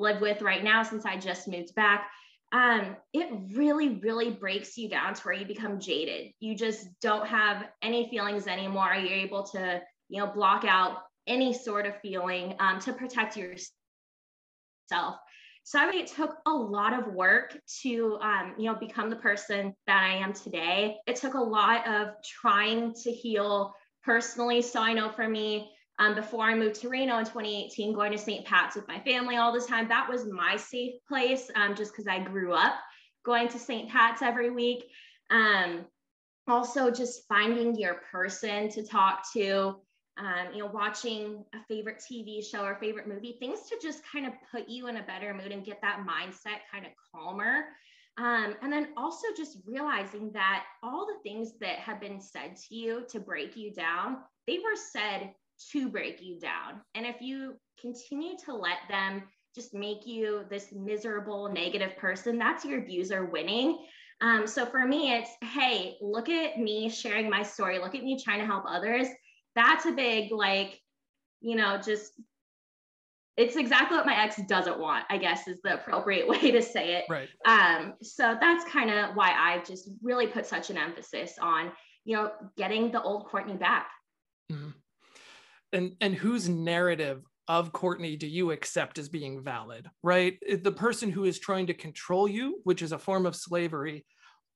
live 0.00 0.20
with 0.20 0.42
right 0.42 0.64
now 0.64 0.82
since 0.82 1.04
I 1.04 1.16
just 1.16 1.48
moved 1.48 1.74
back. 1.74 2.10
Um, 2.52 2.96
it 3.12 3.28
really, 3.52 4.00
really 4.00 4.30
breaks 4.30 4.76
you 4.76 4.88
down 4.88 5.14
to 5.14 5.22
where 5.22 5.34
you 5.34 5.46
become 5.46 5.78
jaded. 5.78 6.32
You 6.40 6.56
just 6.56 6.88
don't 7.00 7.26
have 7.28 7.68
any 7.80 8.08
feelings 8.10 8.48
anymore. 8.48 8.92
You're 8.94 9.18
able 9.18 9.44
to 9.48 9.80
you 10.10 10.18
know, 10.18 10.26
block 10.26 10.64
out 10.64 10.98
any 11.26 11.54
sort 11.54 11.86
of 11.86 11.98
feeling 12.00 12.54
um, 12.58 12.80
to 12.80 12.92
protect 12.92 13.36
yourself. 13.36 13.70
So 15.62 15.78
I 15.78 15.88
mean, 15.88 16.00
it 16.00 16.08
took 16.08 16.34
a 16.46 16.52
lot 16.52 16.98
of 16.98 17.14
work 17.14 17.56
to, 17.82 18.18
um, 18.20 18.54
you 18.58 18.64
know, 18.64 18.74
become 18.74 19.08
the 19.08 19.16
person 19.16 19.72
that 19.86 20.02
I 20.02 20.16
am 20.16 20.32
today. 20.32 20.96
It 21.06 21.16
took 21.16 21.34
a 21.34 21.40
lot 21.40 21.86
of 21.86 22.08
trying 22.24 22.92
to 23.04 23.12
heal 23.12 23.72
personally. 24.02 24.62
So 24.62 24.82
I 24.82 24.92
know 24.94 25.10
for 25.10 25.28
me, 25.28 25.70
um, 26.00 26.14
before 26.14 26.44
I 26.44 26.54
moved 26.54 26.80
to 26.80 26.88
Reno 26.88 27.18
in 27.18 27.24
2018, 27.24 27.92
going 27.92 28.10
to 28.10 28.18
St. 28.18 28.44
Pat's 28.44 28.74
with 28.74 28.88
my 28.88 28.98
family 29.00 29.36
all 29.36 29.52
the 29.52 29.60
time, 29.60 29.86
that 29.88 30.08
was 30.08 30.26
my 30.26 30.56
safe 30.56 30.94
place 31.06 31.50
um, 31.54 31.76
just 31.76 31.92
because 31.92 32.08
I 32.08 32.18
grew 32.18 32.54
up 32.54 32.74
going 33.24 33.48
to 33.48 33.58
St. 33.58 33.88
Pat's 33.88 34.22
every 34.22 34.50
week. 34.50 34.84
Um, 35.30 35.86
also, 36.48 36.90
just 36.90 37.28
finding 37.28 37.76
your 37.76 38.00
person 38.10 38.68
to 38.70 38.84
talk 38.84 39.30
to, 39.34 39.76
um, 40.18 40.52
you 40.52 40.60
know, 40.60 40.70
watching 40.72 41.44
a 41.54 41.58
favorite 41.68 42.02
TV 42.10 42.44
show 42.44 42.64
or 42.64 42.76
favorite 42.76 43.06
movie, 43.06 43.36
things 43.38 43.60
to 43.68 43.76
just 43.80 44.02
kind 44.10 44.26
of 44.26 44.32
put 44.50 44.68
you 44.68 44.88
in 44.88 44.96
a 44.96 45.02
better 45.02 45.34
mood 45.34 45.52
and 45.52 45.64
get 45.64 45.80
that 45.82 46.04
mindset 46.08 46.60
kind 46.72 46.86
of 46.86 46.92
calmer. 47.12 47.64
Um, 48.18 48.56
and 48.62 48.72
then 48.72 48.88
also 48.96 49.28
just 49.36 49.58
realizing 49.66 50.32
that 50.32 50.64
all 50.82 51.06
the 51.06 51.22
things 51.22 51.52
that 51.60 51.78
have 51.78 52.00
been 52.00 52.20
said 52.20 52.56
to 52.56 52.74
you 52.74 53.04
to 53.10 53.20
break 53.20 53.56
you 53.56 53.72
down, 53.72 54.18
they 54.46 54.58
were 54.58 54.76
said 54.76 55.32
to 55.72 55.88
break 55.88 56.22
you 56.22 56.38
down. 56.38 56.80
And 56.94 57.06
if 57.06 57.20
you 57.20 57.56
continue 57.80 58.36
to 58.44 58.54
let 58.54 58.78
them 58.88 59.22
just 59.54 59.74
make 59.74 60.06
you 60.06 60.44
this 60.48 60.72
miserable, 60.72 61.50
negative 61.52 61.96
person, 61.96 62.38
that's 62.38 62.64
your 62.64 62.80
abuser 62.80 63.26
winning. 63.26 63.84
Um, 64.20 64.46
so 64.46 64.66
for 64.66 64.86
me, 64.86 65.14
it's 65.14 65.30
hey, 65.42 65.96
look 66.00 66.28
at 66.28 66.58
me 66.58 66.88
sharing 66.88 67.30
my 67.30 67.42
story, 67.42 67.78
look 67.78 67.94
at 67.94 68.02
me 68.02 68.22
trying 68.22 68.40
to 68.40 68.46
help 68.46 68.64
others. 68.66 69.08
That's 69.56 69.86
a 69.86 69.92
big, 69.92 70.30
like, 70.30 70.78
you 71.40 71.56
know, 71.56 71.78
just 71.78 72.12
it's 73.36 73.56
exactly 73.56 73.96
what 73.96 74.06
my 74.06 74.22
ex 74.22 74.36
doesn't 74.46 74.78
want, 74.78 75.04
I 75.08 75.16
guess 75.16 75.48
is 75.48 75.60
the 75.62 75.74
appropriate 75.74 76.28
way 76.28 76.50
to 76.50 76.60
say 76.60 76.96
it. 76.96 77.04
Right. 77.08 77.28
Um, 77.46 77.94
so 78.02 78.36
that's 78.38 78.70
kind 78.70 78.90
of 78.90 79.16
why 79.16 79.32
I've 79.32 79.66
just 79.66 79.88
really 80.02 80.26
put 80.26 80.46
such 80.46 80.70
an 80.70 80.76
emphasis 80.76 81.36
on, 81.40 81.72
you 82.04 82.16
know, 82.16 82.32
getting 82.56 82.92
the 82.92 83.02
old 83.02 83.26
Courtney 83.26 83.56
back. 83.56 83.88
And 85.72 85.92
and 86.00 86.14
whose 86.14 86.48
narrative 86.48 87.22
of 87.48 87.72
Courtney 87.72 88.16
do 88.16 88.28
you 88.28 88.52
accept 88.52 88.98
as 88.98 89.08
being 89.08 89.42
valid, 89.42 89.88
right? 90.02 90.38
The 90.62 90.72
person 90.72 91.10
who 91.10 91.24
is 91.24 91.38
trying 91.38 91.66
to 91.66 91.74
control 91.74 92.28
you, 92.28 92.60
which 92.64 92.80
is 92.80 92.92
a 92.92 92.98
form 92.98 93.26
of 93.26 93.34
slavery, 93.34 94.04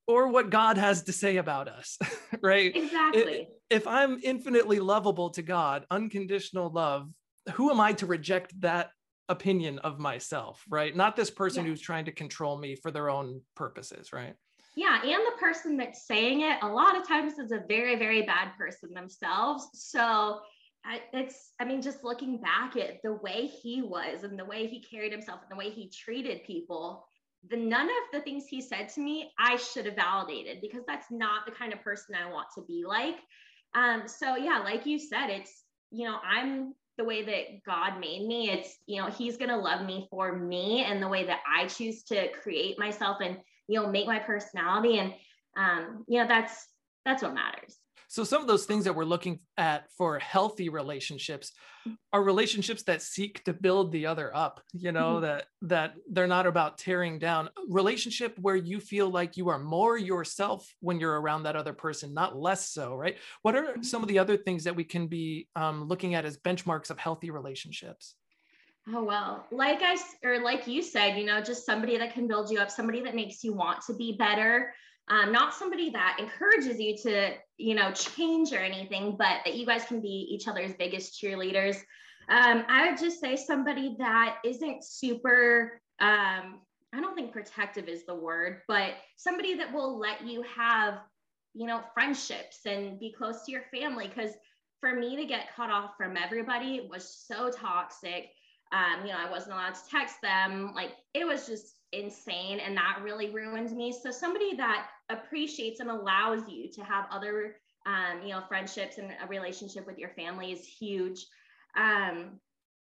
or 0.07 0.29
what 0.29 0.51
God 0.51 0.79
has 0.79 1.03
to 1.05 1.13
say 1.13 1.39
about 1.39 1.67
us, 1.69 1.99
right? 2.43 2.75
Exactly. 2.75 3.49
If 3.71 3.87
I'm 3.87 4.21
infinitely 4.23 4.79
lovable 4.79 5.31
to 5.31 5.43
God, 5.43 5.87
unconditional 5.91 6.71
love, 6.71 7.09
who 7.55 7.71
am 7.71 7.81
I 7.81 7.95
to 7.95 8.07
reject 8.07 8.61
that 8.61 8.91
opinion 9.29 9.79
of 9.81 9.99
myself, 9.99 10.63
right? 10.69 10.95
Not 10.95 11.17
this 11.17 11.31
person 11.31 11.65
yeah. 11.65 11.71
who's 11.71 11.81
trying 11.81 12.05
to 12.05 12.13
control 12.13 12.59
me 12.59 12.77
for 12.77 12.91
their 12.91 13.11
own 13.11 13.41
purposes, 13.57 14.13
right? 14.13 14.35
Yeah, 14.77 15.03
and 15.03 15.23
the 15.27 15.39
person 15.39 15.77
that's 15.77 16.07
saying 16.07 16.43
it 16.43 16.59
a 16.63 16.69
lot 16.69 16.97
of 16.97 17.07
times 17.07 17.39
is 17.39 17.53
a 17.53 17.63
very, 17.69 17.97
very 17.97 18.23
bad 18.23 18.51
person 18.59 18.93
themselves. 18.93 19.69
So 19.73 20.41
I, 20.87 21.01
it's, 21.13 21.53
I 21.59 21.65
mean, 21.65 21.81
just 21.81 22.05
looking 22.05 22.39
back 22.39 22.77
at 22.77 23.03
the 23.03 23.15
way 23.15 23.47
he 23.47 23.83
was 23.83 24.23
and 24.23 24.39
the 24.39 24.45
way 24.45 24.67
he 24.67 24.83
carried 24.83 25.13
himself 25.13 25.41
and 25.43 25.51
the 25.51 25.63
way 25.63 25.71
he 25.71 25.89
treated 25.89 26.45
people, 26.45 27.07
the 27.49 27.57
none 27.57 27.87
of 27.87 28.13
the 28.13 28.21
things 28.21 28.47
he 28.47 28.61
said 28.61 28.89
to 28.91 29.01
me, 29.01 29.31
I 29.39 29.57
should 29.57 29.87
have 29.87 29.97
validated 29.97 30.61
because 30.61 30.83
that's 30.87 31.11
not 31.11 31.47
the 31.47 31.53
kind 31.53 31.73
of 31.73 31.83
person 31.83 32.15
I 32.15 32.31
want 32.31 32.49
to 32.57 32.63
be 32.63 32.85
like. 32.87 33.17
Um, 33.75 34.05
so 34.07 34.37
yeah, 34.37 34.59
like 34.59 34.87
you 34.87 34.99
said, 34.99 35.29
it's, 35.29 35.65
you 35.91 36.07
know, 36.07 36.19
I'm 36.23 36.75
the 36.97 37.05
way 37.05 37.25
that 37.25 37.63
God 37.65 37.99
made 37.99 38.27
me. 38.27 38.51
It's, 38.51 38.77
you 38.87 39.01
know, 39.01 39.09
he's 39.09 39.37
going 39.37 39.51
to 39.51 39.57
love 39.57 39.85
me 39.85 40.07
for 40.11 40.37
me 40.37 40.85
and 40.85 41.03
the 41.03 41.09
way 41.09 41.25
that 41.27 41.41
I 41.51 41.67
choose 41.67 42.03
to 42.05 42.29
create 42.29 42.79
myself 42.79 43.19
and, 43.21 43.39
you 43.69 43.81
know, 43.81 43.89
make 43.89 44.07
my 44.07 44.19
personality. 44.19 44.99
And, 44.99 45.15
um, 45.57 46.05
you 46.09 46.21
know, 46.21 46.29
that's, 46.29 46.69
that's 47.05 47.23
what 47.23 47.35
matters. 47.35 47.77
So 48.15 48.23
some 48.23 48.41
of 48.41 48.47
those 48.47 48.65
things 48.65 48.85
that 48.85 48.95
we're 48.95 49.05
looking 49.05 49.41
at 49.59 49.91
for 49.99 50.21
healthy 50.21 50.69
relationships 50.69 51.51
are 52.13 52.23
relationships 52.23 52.85
that 52.85 53.03
seek 53.03 53.43
to 53.43 53.53
build 53.53 53.91
the 53.91 54.07
other 54.07 54.31
up, 54.37 54.61
you 54.73 54.93
know, 54.93 55.15
mm-hmm. 55.15 55.25
that 55.25 55.47
that 55.63 55.95
they're 56.09 56.29
not 56.29 56.47
about 56.47 56.79
tearing 56.79 57.19
down. 57.19 57.49
Relationship 57.69 58.39
where 58.39 58.55
you 58.55 58.79
feel 58.79 59.11
like 59.11 59.37
you 59.37 59.49
are 59.49 59.59
more 59.59 59.99
yourself 59.99 60.73
when 60.79 61.01
you're 61.01 61.21
around 61.21 61.43
that 61.43 61.57
other 61.57 61.73
person, 61.73 62.15
not 62.15 62.39
less 62.39 62.71
so, 62.71 62.95
right? 62.95 63.17
What 63.43 63.57
are 63.57 63.83
some 63.83 64.03
of 64.03 64.09
the 64.09 64.21
other 64.21 64.37
things 64.37 64.63
that 64.63 64.77
we 64.77 64.85
can 64.85 65.09
be 65.09 65.49
um, 65.57 65.89
looking 65.89 66.15
at 66.15 66.25
as 66.25 66.37
benchmarks 66.37 66.91
of 66.91 67.01
healthy 67.01 67.33
relationships? 67.33 68.15
Oh 68.95 69.03
well, 69.03 69.45
like 69.51 69.81
I 69.83 69.97
or 70.23 70.39
like 70.39 70.69
you 70.69 70.83
said, 70.83 71.19
you 71.19 71.27
know, 71.27 71.41
just 71.41 71.67
somebody 71.67 71.99
that 71.99 72.15
can 72.15 72.29
build 72.29 72.49
you 72.49 72.61
up, 72.61 72.71
somebody 72.71 73.01
that 73.01 73.17
makes 73.17 73.43
you 73.43 73.55
want 73.55 73.83
to 73.89 73.93
be 73.93 74.13
better 74.17 74.73
um, 75.09 75.33
not 75.33 75.55
somebody 75.55 75.91
that 75.91 76.17
encourages 76.19 76.81
you 76.81 76.97
to, 76.99 77.35
you 77.59 77.75
know, 77.75 77.93
change 77.93 78.53
or 78.53 78.59
anything, 78.59 79.17
but 79.19 79.39
that 79.45 79.55
you 79.55 79.67
guys 79.67 79.85
can 79.85 80.01
be 80.01 80.29
each 80.31 80.49
other's 80.49 80.73
biggest 80.75 81.21
cheerleaders. 81.21 81.77
Um, 82.29 82.65
I 82.69 82.89
would 82.89 82.99
just 82.99 83.21
say 83.21 83.37
somebody 83.37 83.97
that 83.99 84.39
isn't 84.45 84.83
super, 84.83 85.81
um, 86.01 86.61
I 86.93 87.01
don't 87.01 87.15
think 87.15 87.33
protective 87.33 87.87
is 87.87 88.07
the 88.07 88.15
word, 88.15 88.63
but 88.67 88.95
somebody 89.17 89.55
that 89.57 89.73
will 89.73 89.99
let 89.99 90.27
you 90.27 90.43
have, 90.57 91.01
you 91.53 91.67
know, 91.67 91.83
friendships 91.93 92.61
and 92.65 92.99
be 92.99 93.13
close 93.13 93.45
to 93.45 93.53
your 93.53 93.65
family. 93.73 94.09
Because 94.09 94.33
for 94.81 94.95
me 94.95 95.17
to 95.17 95.27
get 95.27 95.55
cut 95.55 95.71
off 95.71 95.93
from 95.99 96.17
everybody 96.17 96.89
was 96.91 97.25
so 97.27 97.51
toxic. 97.51 98.31
Um, 98.73 99.07
you 99.07 99.13
know, 99.13 99.19
I 99.19 99.31
wasn't 99.31 99.53
allowed 99.53 99.75
to 99.75 99.81
text 99.91 100.17
them. 100.23 100.73
Like 100.75 100.93
it 101.13 101.27
was 101.27 101.47
just 101.47 101.75
insane 102.01 102.61
and 102.61 102.77
that 102.77 103.01
really 103.03 103.31
ruined 103.31 103.75
me. 103.77 103.93
So 103.93 104.11
somebody 104.11 104.57
that 104.57 104.87
appreciates 105.11 105.81
and 105.81 105.91
allows 105.91 106.49
you 106.49 106.71
to 106.73 106.83
have 106.83 107.07
other 107.11 107.57
um, 107.87 108.23
you 108.23 108.31
know 108.31 108.43
friendships 108.49 108.99
and 108.99 109.13
a 109.23 109.27
relationship 109.27 109.87
with 109.87 109.99
your 109.99 110.11
family 110.11 110.53
is 110.53 110.65
huge. 110.65 111.27
Um, 111.77 112.41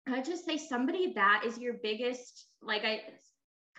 i 0.08 0.22
just 0.22 0.46
say 0.46 0.56
somebody 0.56 1.14
that 1.14 1.42
is 1.44 1.58
your 1.58 1.74
biggest 1.82 2.46
like 2.62 2.84
i 2.86 3.02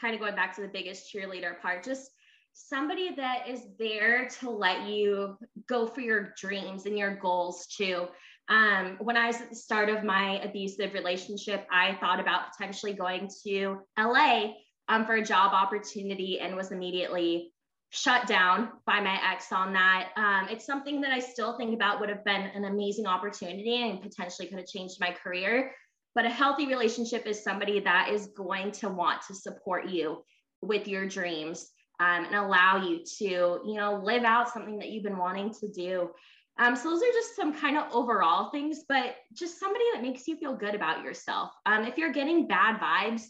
kind 0.00 0.12
of 0.12 0.20
going 0.20 0.34
back 0.34 0.52
to 0.56 0.60
the 0.60 0.66
biggest 0.66 1.14
cheerleader 1.14 1.60
part 1.60 1.84
just 1.84 2.10
somebody 2.56 3.14
that 3.14 3.46
is 3.48 3.66
there 3.78 4.28
to 4.40 4.50
let 4.50 4.88
you 4.88 5.36
go 5.68 5.86
for 5.86 6.00
your 6.00 6.32
dreams 6.40 6.86
and 6.86 6.98
your 6.98 7.14
goals 7.16 7.66
too. 7.66 8.06
Um, 8.48 8.96
when 9.00 9.16
I 9.16 9.26
was 9.26 9.40
at 9.40 9.50
the 9.50 9.56
start 9.56 9.90
of 9.90 10.04
my 10.04 10.40
abusive 10.42 10.94
relationship, 10.94 11.66
I 11.70 11.96
thought 12.00 12.18
about 12.18 12.52
potentially 12.56 12.94
going 12.94 13.28
to 13.44 13.80
LA 13.98 14.52
um, 14.88 15.06
for 15.06 15.14
a 15.14 15.24
job 15.24 15.52
opportunity 15.52 16.40
and 16.40 16.56
was 16.56 16.72
immediately 16.72 17.52
shut 17.90 18.26
down 18.26 18.70
by 18.86 19.00
my 19.00 19.18
ex 19.32 19.52
on 19.52 19.72
that. 19.72 20.10
Um, 20.16 20.48
it's 20.50 20.66
something 20.66 21.00
that 21.00 21.12
I 21.12 21.18
still 21.18 21.56
think 21.56 21.74
about 21.74 22.00
would 22.00 22.08
have 22.08 22.24
been 22.24 22.42
an 22.42 22.64
amazing 22.64 23.06
opportunity 23.06 23.88
and 23.88 24.02
potentially 24.02 24.48
could 24.48 24.58
have 24.58 24.66
changed 24.66 24.96
my 25.00 25.12
career. 25.12 25.72
But 26.14 26.24
a 26.24 26.30
healthy 26.30 26.66
relationship 26.66 27.26
is 27.26 27.42
somebody 27.42 27.80
that 27.80 28.08
is 28.10 28.28
going 28.28 28.72
to 28.72 28.88
want 28.88 29.22
to 29.28 29.34
support 29.34 29.86
you 29.88 30.24
with 30.62 30.88
your 30.88 31.06
dreams 31.06 31.68
um, 32.00 32.24
and 32.24 32.34
allow 32.34 32.82
you 32.82 33.04
to, 33.18 33.24
you 33.64 33.74
know, 33.74 34.00
live 34.02 34.24
out 34.24 34.52
something 34.52 34.78
that 34.78 34.88
you've 34.88 35.04
been 35.04 35.18
wanting 35.18 35.52
to 35.60 35.68
do. 35.68 36.10
Um, 36.58 36.74
so 36.74 36.90
those 36.90 37.02
are 37.02 37.12
just 37.12 37.36
some 37.36 37.54
kind 37.54 37.76
of 37.76 37.84
overall 37.92 38.50
things, 38.50 38.84
but 38.88 39.16
just 39.34 39.60
somebody 39.60 39.84
that 39.92 40.02
makes 40.02 40.26
you 40.26 40.36
feel 40.36 40.56
good 40.56 40.74
about 40.74 41.04
yourself. 41.04 41.50
Um, 41.66 41.84
if 41.84 41.98
you're 41.98 42.12
getting 42.12 42.48
bad 42.48 42.80
vibes, 42.80 43.24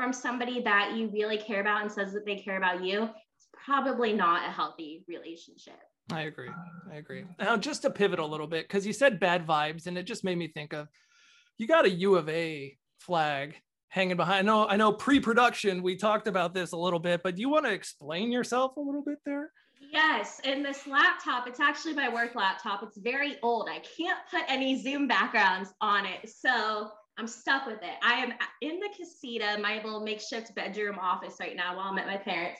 from 0.00 0.14
somebody 0.14 0.62
that 0.62 0.94
you 0.96 1.10
really 1.12 1.36
care 1.36 1.60
about 1.60 1.82
and 1.82 1.92
says 1.92 2.14
that 2.14 2.24
they 2.24 2.36
care 2.36 2.56
about 2.56 2.82
you, 2.82 3.02
it's 3.02 3.48
probably 3.52 4.14
not 4.14 4.48
a 4.48 4.50
healthy 4.50 5.04
relationship. 5.06 5.78
I 6.10 6.22
agree. 6.22 6.48
I 6.90 6.96
agree. 6.96 7.24
Now, 7.38 7.58
just 7.58 7.82
to 7.82 7.90
pivot 7.90 8.18
a 8.18 8.24
little 8.24 8.46
bit, 8.46 8.66
because 8.66 8.86
you 8.86 8.94
said 8.94 9.20
bad 9.20 9.46
vibes, 9.46 9.86
and 9.86 9.98
it 9.98 10.04
just 10.04 10.24
made 10.24 10.38
me 10.38 10.48
think 10.48 10.72
of 10.72 10.88
you 11.58 11.68
got 11.68 11.84
a 11.84 11.90
U 11.90 12.14
of 12.14 12.30
A 12.30 12.78
flag 12.98 13.56
hanging 13.88 14.16
behind. 14.16 14.38
I 14.38 14.42
know, 14.42 14.66
I 14.66 14.76
know 14.76 14.90
pre-production, 14.90 15.82
we 15.82 15.96
talked 15.96 16.28
about 16.28 16.54
this 16.54 16.72
a 16.72 16.78
little 16.78 16.98
bit, 16.98 17.20
but 17.22 17.36
do 17.36 17.42
you 17.42 17.50
want 17.50 17.66
to 17.66 17.72
explain 17.72 18.32
yourself 18.32 18.78
a 18.78 18.80
little 18.80 19.02
bit 19.04 19.18
there? 19.26 19.52
Yes, 19.92 20.40
and 20.44 20.64
this 20.64 20.86
laptop, 20.86 21.46
it's 21.46 21.60
actually 21.60 21.92
my 21.92 22.08
work 22.08 22.34
laptop. 22.34 22.82
It's 22.82 22.96
very 22.96 23.36
old. 23.42 23.68
I 23.68 23.80
can't 23.98 24.18
put 24.30 24.44
any 24.48 24.82
Zoom 24.82 25.06
backgrounds 25.06 25.74
on 25.82 26.06
it. 26.06 26.30
So 26.30 26.90
I'm 27.20 27.26
stuck 27.26 27.66
with 27.66 27.82
it. 27.82 27.96
I 28.02 28.14
am 28.14 28.32
in 28.62 28.80
the 28.80 28.88
casita, 28.96 29.58
my 29.60 29.74
little 29.84 30.00
makeshift 30.00 30.54
bedroom 30.54 30.98
office 30.98 31.34
right 31.38 31.54
now 31.54 31.76
while 31.76 31.88
I'm 31.88 31.98
at 31.98 32.06
my 32.06 32.16
parents. 32.16 32.58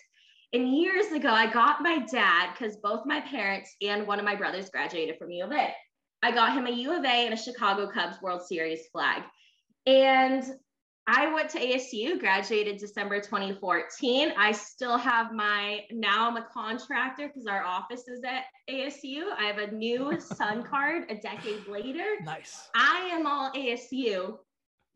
And 0.53 0.77
years 0.77 1.07
ago, 1.13 1.31
I 1.31 1.51
got 1.51 1.81
my 1.81 2.05
dad, 2.13 2.51
because 2.53 2.77
both 2.77 3.07
my 3.07 3.23
parents 3.23 3.75
and 3.81 4.07
one 4.07 4.19
of 4.19 4.27
my 4.27 4.35
brothers 4.35 4.69
graduated 4.69 5.17
from 5.17 5.31
U 5.31 5.45
of 5.45 5.53
A. 5.53 5.73
I 6.23 6.33
got 6.33 6.53
him 6.53 6.67
a 6.67 6.71
U 6.71 6.93
of 6.95 7.03
A 7.07 7.09
and 7.09 7.33
a 7.33 7.39
Chicago 7.39 7.91
Cubs 7.91 8.21
World 8.21 8.43
Series 8.47 8.87
flag. 8.93 9.23
And 9.87 10.45
I 11.07 11.33
went 11.33 11.49
to 11.51 11.59
ASU, 11.59 12.21
graduated 12.21 12.77
December 12.77 13.19
2014. 13.19 14.35
I 14.37 14.53
still 14.53 14.99
have 14.99 15.33
my, 15.33 15.85
now 15.91 16.29
I'm 16.29 16.37
a 16.37 16.47
contractor 16.53 17.29
because 17.29 17.47
our 17.47 17.65
office 17.65 18.07
is 18.09 18.23
at 18.25 18.43
ASU. 18.69 19.23
I 19.39 19.45
have 19.45 19.57
a 19.57 19.73
new 19.73 20.21
Sun 20.37 20.65
card 20.65 21.11
a 21.11 21.15
decade 21.15 21.67
later. 21.67 22.05
Nice. 22.25 22.69
I 22.75 23.09
am 23.11 23.27
all 23.27 23.51
ASU 23.53 24.37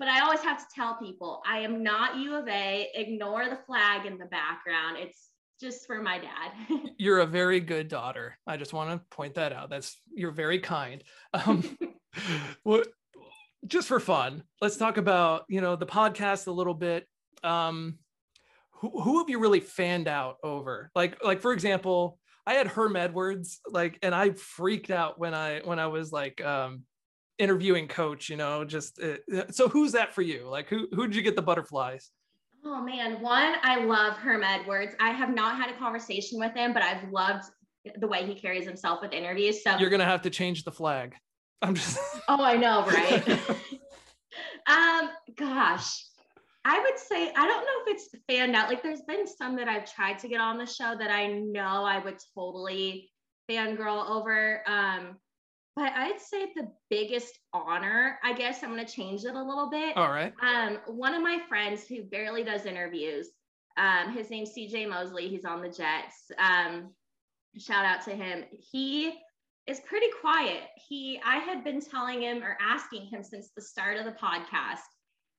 but 0.04 0.12
I 0.12 0.20
always 0.20 0.40
have 0.40 0.58
to 0.58 0.66
tell 0.74 0.96
people 0.96 1.42
I 1.48 1.60
am 1.60 1.82
not 1.82 2.18
U 2.18 2.34
of 2.34 2.46
A. 2.46 2.90
Ignore 2.94 3.48
the 3.48 3.56
flag 3.66 4.04
in 4.04 4.18
the 4.18 4.26
background. 4.26 4.98
It's 4.98 5.30
just 5.58 5.86
for 5.86 6.02
my 6.02 6.18
dad. 6.18 6.90
you're 6.98 7.20
a 7.20 7.26
very 7.26 7.58
good 7.58 7.88
daughter. 7.88 8.36
I 8.46 8.58
just 8.58 8.74
want 8.74 8.90
to 8.90 9.16
point 9.16 9.36
that 9.36 9.54
out. 9.54 9.70
That's 9.70 9.96
you're 10.14 10.30
very 10.30 10.58
kind. 10.58 11.02
Um, 11.46 11.78
what 12.64 12.88
just 13.66 13.88
for 13.88 13.98
fun, 13.98 14.42
let's 14.60 14.76
talk 14.76 14.98
about 14.98 15.44
you 15.48 15.62
know 15.62 15.74
the 15.74 15.86
podcast 15.86 16.48
a 16.48 16.52
little 16.52 16.74
bit. 16.74 17.06
Um, 17.42 17.98
who, 18.72 18.90
who 19.00 19.18
have 19.20 19.30
you 19.30 19.38
really 19.38 19.60
fanned 19.60 20.06
out 20.06 20.36
over? 20.44 20.90
Like 20.94 21.24
like 21.24 21.40
for 21.40 21.54
example, 21.54 22.18
I 22.46 22.54
had 22.54 22.66
Herm 22.66 22.94
Edwards 22.94 23.60
like, 23.66 23.98
and 24.02 24.14
I 24.14 24.32
freaked 24.32 24.90
out 24.90 25.18
when 25.18 25.32
I 25.32 25.62
when 25.64 25.78
I 25.78 25.86
was 25.86 26.12
like 26.12 26.44
um, 26.44 26.82
interviewing 27.38 27.88
Coach. 27.88 28.28
You 28.28 28.36
know, 28.36 28.64
just 28.64 29.00
uh, 29.00 29.50
so 29.50 29.68
who's 29.68 29.92
that 29.92 30.14
for 30.14 30.22
you? 30.22 30.48
Like 30.48 30.68
who 30.68 30.88
who 30.92 31.06
did 31.06 31.16
you 31.16 31.22
get 31.22 31.36
the 31.36 31.42
butterflies? 31.42 32.10
Oh 32.64 32.82
man, 32.82 33.20
one, 33.20 33.56
I 33.62 33.84
love 33.84 34.16
Herm 34.16 34.42
Edwards. 34.42 34.94
I 34.98 35.10
have 35.10 35.34
not 35.34 35.56
had 35.56 35.70
a 35.70 35.78
conversation 35.78 36.38
with 36.38 36.54
him, 36.54 36.72
but 36.72 36.82
I've 36.82 37.10
loved 37.12 37.44
the 37.98 38.06
way 38.06 38.24
he 38.24 38.34
carries 38.34 38.64
himself 38.64 39.00
with 39.02 39.12
interviews. 39.12 39.62
So 39.62 39.76
you're 39.78 39.90
gonna 39.90 40.04
have 40.04 40.22
to 40.22 40.30
change 40.30 40.64
the 40.64 40.72
flag. 40.72 41.14
I'm 41.60 41.74
just 41.74 41.98
Oh, 42.28 42.42
I 42.42 42.56
know, 42.56 42.84
right? 42.86 43.28
um, 44.66 45.10
gosh. 45.36 46.06
I 46.66 46.80
would 46.80 46.98
say 46.98 47.30
I 47.36 47.46
don't 47.46 47.64
know 47.64 47.92
if 47.92 47.96
it's 47.96 48.08
fanned 48.26 48.56
out. 48.56 48.70
Like 48.70 48.82
there's 48.82 49.02
been 49.02 49.26
some 49.26 49.56
that 49.56 49.68
I've 49.68 49.92
tried 49.92 50.18
to 50.20 50.28
get 50.28 50.40
on 50.40 50.56
the 50.56 50.66
show 50.66 50.96
that 50.98 51.10
I 51.10 51.26
know 51.28 51.84
I 51.84 51.98
would 51.98 52.16
totally 52.34 53.10
fangirl 53.50 54.08
over. 54.08 54.62
Um, 54.66 55.16
but 55.76 55.92
I'd 55.92 56.20
say 56.20 56.52
the 56.54 56.70
biggest 56.88 57.38
honor, 57.52 58.18
I 58.22 58.32
guess 58.32 58.62
I'm 58.62 58.74
going 58.74 58.84
to 58.84 58.92
change 58.92 59.24
it 59.24 59.34
a 59.34 59.42
little 59.42 59.68
bit. 59.70 59.96
All 59.96 60.10
right. 60.10 60.32
Um, 60.40 60.78
one 60.86 61.14
of 61.14 61.22
my 61.22 61.40
friends 61.48 61.86
who 61.86 62.04
barely 62.04 62.44
does 62.44 62.64
interviews, 62.64 63.28
um, 63.76 64.12
his 64.12 64.30
name's 64.30 64.52
CJ 64.56 64.88
Mosley. 64.88 65.28
He's 65.28 65.44
on 65.44 65.60
the 65.60 65.68
Jets. 65.68 66.30
Um, 66.38 66.90
shout 67.58 67.84
out 67.84 68.04
to 68.04 68.12
him. 68.12 68.44
He 68.52 69.14
is 69.66 69.80
pretty 69.80 70.08
quiet. 70.20 70.62
He, 70.88 71.20
I 71.24 71.38
had 71.38 71.64
been 71.64 71.80
telling 71.80 72.22
him 72.22 72.42
or 72.42 72.56
asking 72.60 73.06
him 73.06 73.24
since 73.24 73.50
the 73.56 73.62
start 73.62 73.96
of 73.96 74.04
the 74.04 74.12
podcast 74.12 74.80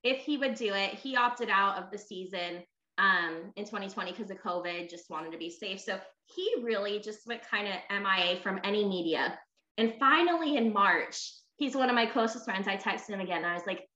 if 0.03 0.19
he 0.19 0.37
would 0.37 0.55
do 0.55 0.73
it. 0.73 0.95
He 0.95 1.15
opted 1.15 1.49
out 1.49 1.77
of 1.77 1.91
the 1.91 1.97
season 1.97 2.63
um, 2.97 3.51
in 3.55 3.65
2020 3.65 4.11
because 4.11 4.31
of 4.31 4.41
COVID, 4.41 4.89
just 4.89 5.09
wanted 5.09 5.31
to 5.31 5.37
be 5.37 5.49
safe. 5.49 5.79
So 5.79 5.99
he 6.25 6.55
really 6.61 6.99
just 6.99 7.27
went 7.27 7.41
kind 7.49 7.67
of 7.67 7.75
MIA 7.89 8.37
from 8.41 8.59
any 8.63 8.85
media. 8.85 9.37
And 9.77 9.93
finally 9.99 10.57
in 10.57 10.73
March, 10.73 11.33
he's 11.57 11.75
one 11.75 11.89
of 11.89 11.95
my 11.95 12.05
closest 12.05 12.45
friends. 12.45 12.67
I 12.67 12.77
texted 12.77 13.09
him 13.09 13.19
again. 13.19 13.43
I 13.43 13.53
was 13.53 13.65
like, 13.65 13.87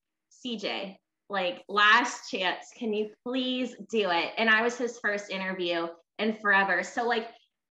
CJ, 0.46 0.96
like 1.30 1.63
last 1.70 2.30
chance, 2.30 2.68
can 2.78 2.94
you 2.94 3.10
please 3.26 3.76
do 3.89 4.10
it? 4.10 4.34
And 4.38 4.50
I 4.50 4.62
was 4.62 4.78
his 4.78 5.00
first 5.00 5.30
interview 5.30 5.88
in 6.18 6.34
forever. 6.34 6.84
So 6.84 7.08
like 7.08 7.28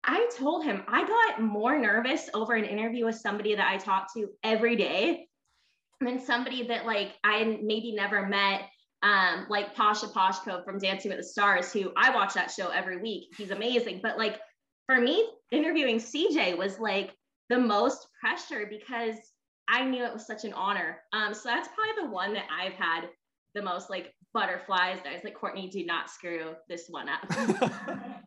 I 0.05 0.29
told 0.37 0.65
him 0.65 0.83
I 0.87 1.07
got 1.07 1.43
more 1.43 1.79
nervous 1.79 2.29
over 2.35 2.55
an 2.55 2.65
interview 2.65 3.07
with 3.07 3.17
somebody 3.17 3.55
that 3.55 3.69
I 3.69 3.77
talk 3.77 4.13
to 4.15 4.29
every 4.45 4.77
day 4.77 5.27
than 6.01 6.21
somebody 6.21 6.67
that 6.69 6.87
like 6.87 7.15
I 7.25 7.59
maybe 7.63 7.93
never 7.93 8.27
met. 8.27 8.63
Um, 9.03 9.47
like 9.51 9.75
Pasha 9.75 10.07
Pashkov 10.07 10.65
from 10.65 10.79
Dancing 10.79 11.11
with 11.11 11.19
the 11.19 11.25
Stars, 11.25 11.73
who 11.73 11.93
I 11.97 12.15
watch 12.15 12.35
that 12.35 12.51
show 12.51 12.69
every 12.69 12.97
week. 12.97 13.29
He's 13.37 13.51
amazing. 13.51 14.01
But 14.03 14.17
like 14.19 14.41
for 14.87 15.01
me, 15.01 15.29
interviewing 15.53 15.99
CJ 15.99 16.57
was 16.57 16.79
like 16.79 17.15
the 17.49 17.59
most 17.59 18.09
pressure 18.21 18.67
because 18.69 19.17
I 19.69 19.85
knew 19.85 20.05
it 20.05 20.13
was 20.13 20.27
such 20.27 20.45
an 20.45 20.53
honor. 20.53 20.99
Um, 21.13 21.35
so 21.35 21.43
that's 21.45 21.69
probably 21.69 22.05
the 22.05 22.11
one 22.11 22.33
that 22.35 22.47
I've 22.51 22.75
had 22.75 23.09
the 23.55 23.63
most 23.63 23.91
like 23.91 24.15
butterflies. 24.33 24.99
I 25.09 25.15
was 25.15 25.25
like, 25.25 25.35
Courtney, 25.35 25.69
do 25.69 25.85
not 25.85 26.11
screw 26.11 26.55
this 26.69 26.87
one 26.89 27.09
up. 27.09 27.25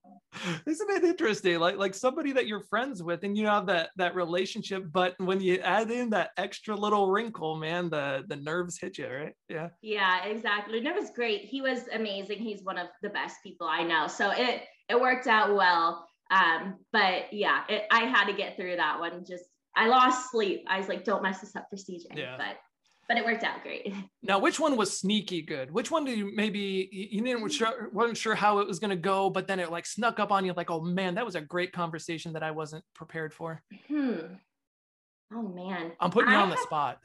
Isn't 0.65 0.89
it 0.89 1.03
interesting? 1.03 1.59
Like 1.59 1.77
like 1.77 1.93
somebody 1.93 2.31
that 2.33 2.47
you're 2.47 2.61
friends 2.61 3.01
with 3.01 3.23
and 3.23 3.37
you 3.37 3.47
have 3.47 3.65
that 3.67 3.89
that 3.97 4.15
relationship, 4.15 4.85
but 4.91 5.15
when 5.19 5.41
you 5.41 5.59
add 5.59 5.91
in 5.91 6.09
that 6.11 6.31
extra 6.37 6.75
little 6.75 7.09
wrinkle, 7.09 7.55
man, 7.57 7.89
the 7.89 8.23
the 8.27 8.35
nerves 8.35 8.79
hit 8.79 8.97
you, 8.97 9.07
right? 9.07 9.33
Yeah. 9.49 9.69
Yeah, 9.81 10.25
exactly. 10.25 10.79
And 10.79 10.87
it 10.87 10.95
was 10.95 11.11
great. 11.11 11.41
He 11.41 11.61
was 11.61 11.87
amazing. 11.93 12.39
He's 12.39 12.63
one 12.63 12.77
of 12.77 12.87
the 13.01 13.09
best 13.09 13.37
people 13.43 13.67
I 13.67 13.83
know. 13.83 14.07
So 14.07 14.31
it 14.31 14.63
it 14.89 14.99
worked 14.99 15.27
out 15.27 15.55
well. 15.55 16.08
Um, 16.29 16.75
but 16.91 17.33
yeah, 17.33 17.63
it, 17.67 17.83
I 17.91 18.01
had 18.01 18.25
to 18.25 18.33
get 18.33 18.55
through 18.55 18.75
that 18.75 18.99
one. 18.99 19.25
Just 19.25 19.45
I 19.75 19.87
lost 19.87 20.31
sleep. 20.31 20.65
I 20.67 20.77
was 20.77 20.87
like, 20.87 21.03
don't 21.03 21.23
mess 21.23 21.41
this 21.41 21.55
up 21.55 21.67
for 21.69 21.75
CJ. 21.75 22.15
Yeah. 22.15 22.35
But 22.37 22.57
but 23.07 23.17
it 23.17 23.25
worked 23.25 23.43
out 23.43 23.63
great. 23.63 23.93
Now, 24.21 24.37
which 24.37 24.59
one 24.59 24.77
was 24.77 24.95
sneaky 24.95 25.41
good? 25.41 25.71
Which 25.71 25.89
one 25.89 26.05
do 26.05 26.11
you 26.11 26.31
maybe 26.35 26.89
you 26.91 27.21
didn't 27.21 27.49
sure, 27.49 27.89
wasn't 27.91 28.17
sure 28.17 28.35
how 28.35 28.59
it 28.59 28.67
was 28.67 28.77
going 28.77 28.91
to 28.91 28.95
go, 28.95 29.29
but 29.29 29.47
then 29.47 29.59
it 29.59 29.71
like 29.71 29.87
snuck 29.87 30.19
up 30.19 30.31
on 30.31 30.45
you, 30.45 30.53
like, 30.53 30.69
oh 30.69 30.81
man, 30.81 31.15
that 31.15 31.25
was 31.25 31.35
a 31.35 31.41
great 31.41 31.71
conversation 31.71 32.33
that 32.33 32.43
I 32.43 32.51
wasn't 32.51 32.83
prepared 32.93 33.33
for. 33.33 33.63
Hmm. 33.87 34.19
Oh 35.33 35.41
man, 35.41 35.93
I'm 35.99 36.11
putting 36.11 36.29
you 36.31 36.37
I 36.37 36.41
on 36.41 36.49
the 36.49 36.57
spot. 36.57 36.99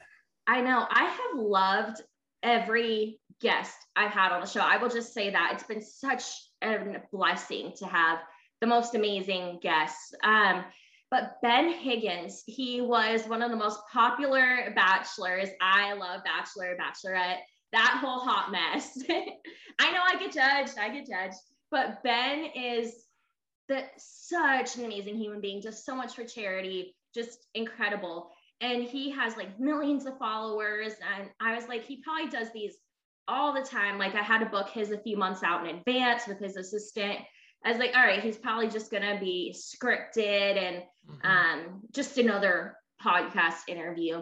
I 0.45 0.61
know. 0.61 0.85
I 0.89 1.05
have 1.05 1.39
loved 1.39 2.01
every 2.43 3.19
guest 3.41 3.75
I've 3.95 4.11
had 4.11 4.31
on 4.31 4.41
the 4.41 4.47
show. 4.47 4.61
I 4.61 4.77
will 4.77 4.89
just 4.89 5.13
say 5.13 5.31
that 5.31 5.51
it's 5.53 5.63
been 5.63 5.81
such 5.81 6.23
a 6.63 7.01
blessing 7.11 7.73
to 7.77 7.85
have 7.87 8.19
the 8.61 8.67
most 8.67 8.95
amazing 8.95 9.59
guests. 9.61 10.13
Um, 10.23 10.65
but 11.11 11.41
Ben 11.41 11.71
Higgins, 11.71 12.43
he 12.45 12.81
was 12.81 13.27
one 13.27 13.41
of 13.41 13.51
the 13.51 13.57
most 13.57 13.79
popular 13.91 14.73
bachelors. 14.75 15.49
I 15.61 15.93
love 15.93 16.21
Bachelor, 16.23 16.75
Bachelorette, 16.75 17.39
that 17.71 17.99
whole 18.01 18.19
hot 18.19 18.51
mess. 18.51 18.97
I 19.79 19.91
know 19.91 20.01
I 20.03 20.17
get 20.17 20.31
judged, 20.31 20.77
I 20.79 20.89
get 20.89 21.07
judged, 21.07 21.37
but 21.71 22.01
Ben 22.03 22.49
is 22.55 23.05
the 23.67 23.83
such 23.97 24.77
an 24.77 24.85
amazing 24.85 25.17
human 25.17 25.41
being, 25.41 25.61
just 25.61 25.85
so 25.85 25.95
much 25.95 26.15
for 26.15 26.23
charity, 26.23 26.95
just 27.13 27.47
incredible. 27.53 28.31
And 28.61 28.83
he 28.83 29.11
has 29.11 29.37
like 29.37 29.59
millions 29.59 30.05
of 30.05 30.17
followers. 30.17 30.93
And 31.17 31.29
I 31.39 31.55
was 31.55 31.67
like, 31.67 31.83
he 31.83 32.01
probably 32.01 32.29
does 32.29 32.51
these 32.53 32.75
all 33.27 33.53
the 33.53 33.61
time. 33.61 33.97
Like 33.97 34.15
I 34.15 34.21
had 34.21 34.39
to 34.39 34.45
book 34.45 34.69
his 34.69 34.91
a 34.91 34.97
few 34.97 35.17
months 35.17 35.43
out 35.43 35.67
in 35.67 35.75
advance 35.75 36.27
with 36.27 36.39
his 36.39 36.55
assistant. 36.55 37.19
I 37.65 37.69
was 37.69 37.79
like, 37.79 37.95
all 37.95 38.05
right, 38.05 38.21
he's 38.21 38.37
probably 38.37 38.69
just 38.69 38.91
gonna 38.91 39.19
be 39.19 39.55
scripted 39.57 40.57
and 40.57 40.83
mm-hmm. 41.09 41.27
um, 41.27 41.81
just 41.91 42.17
another 42.17 42.77
podcast 43.03 43.67
interview. 43.67 44.21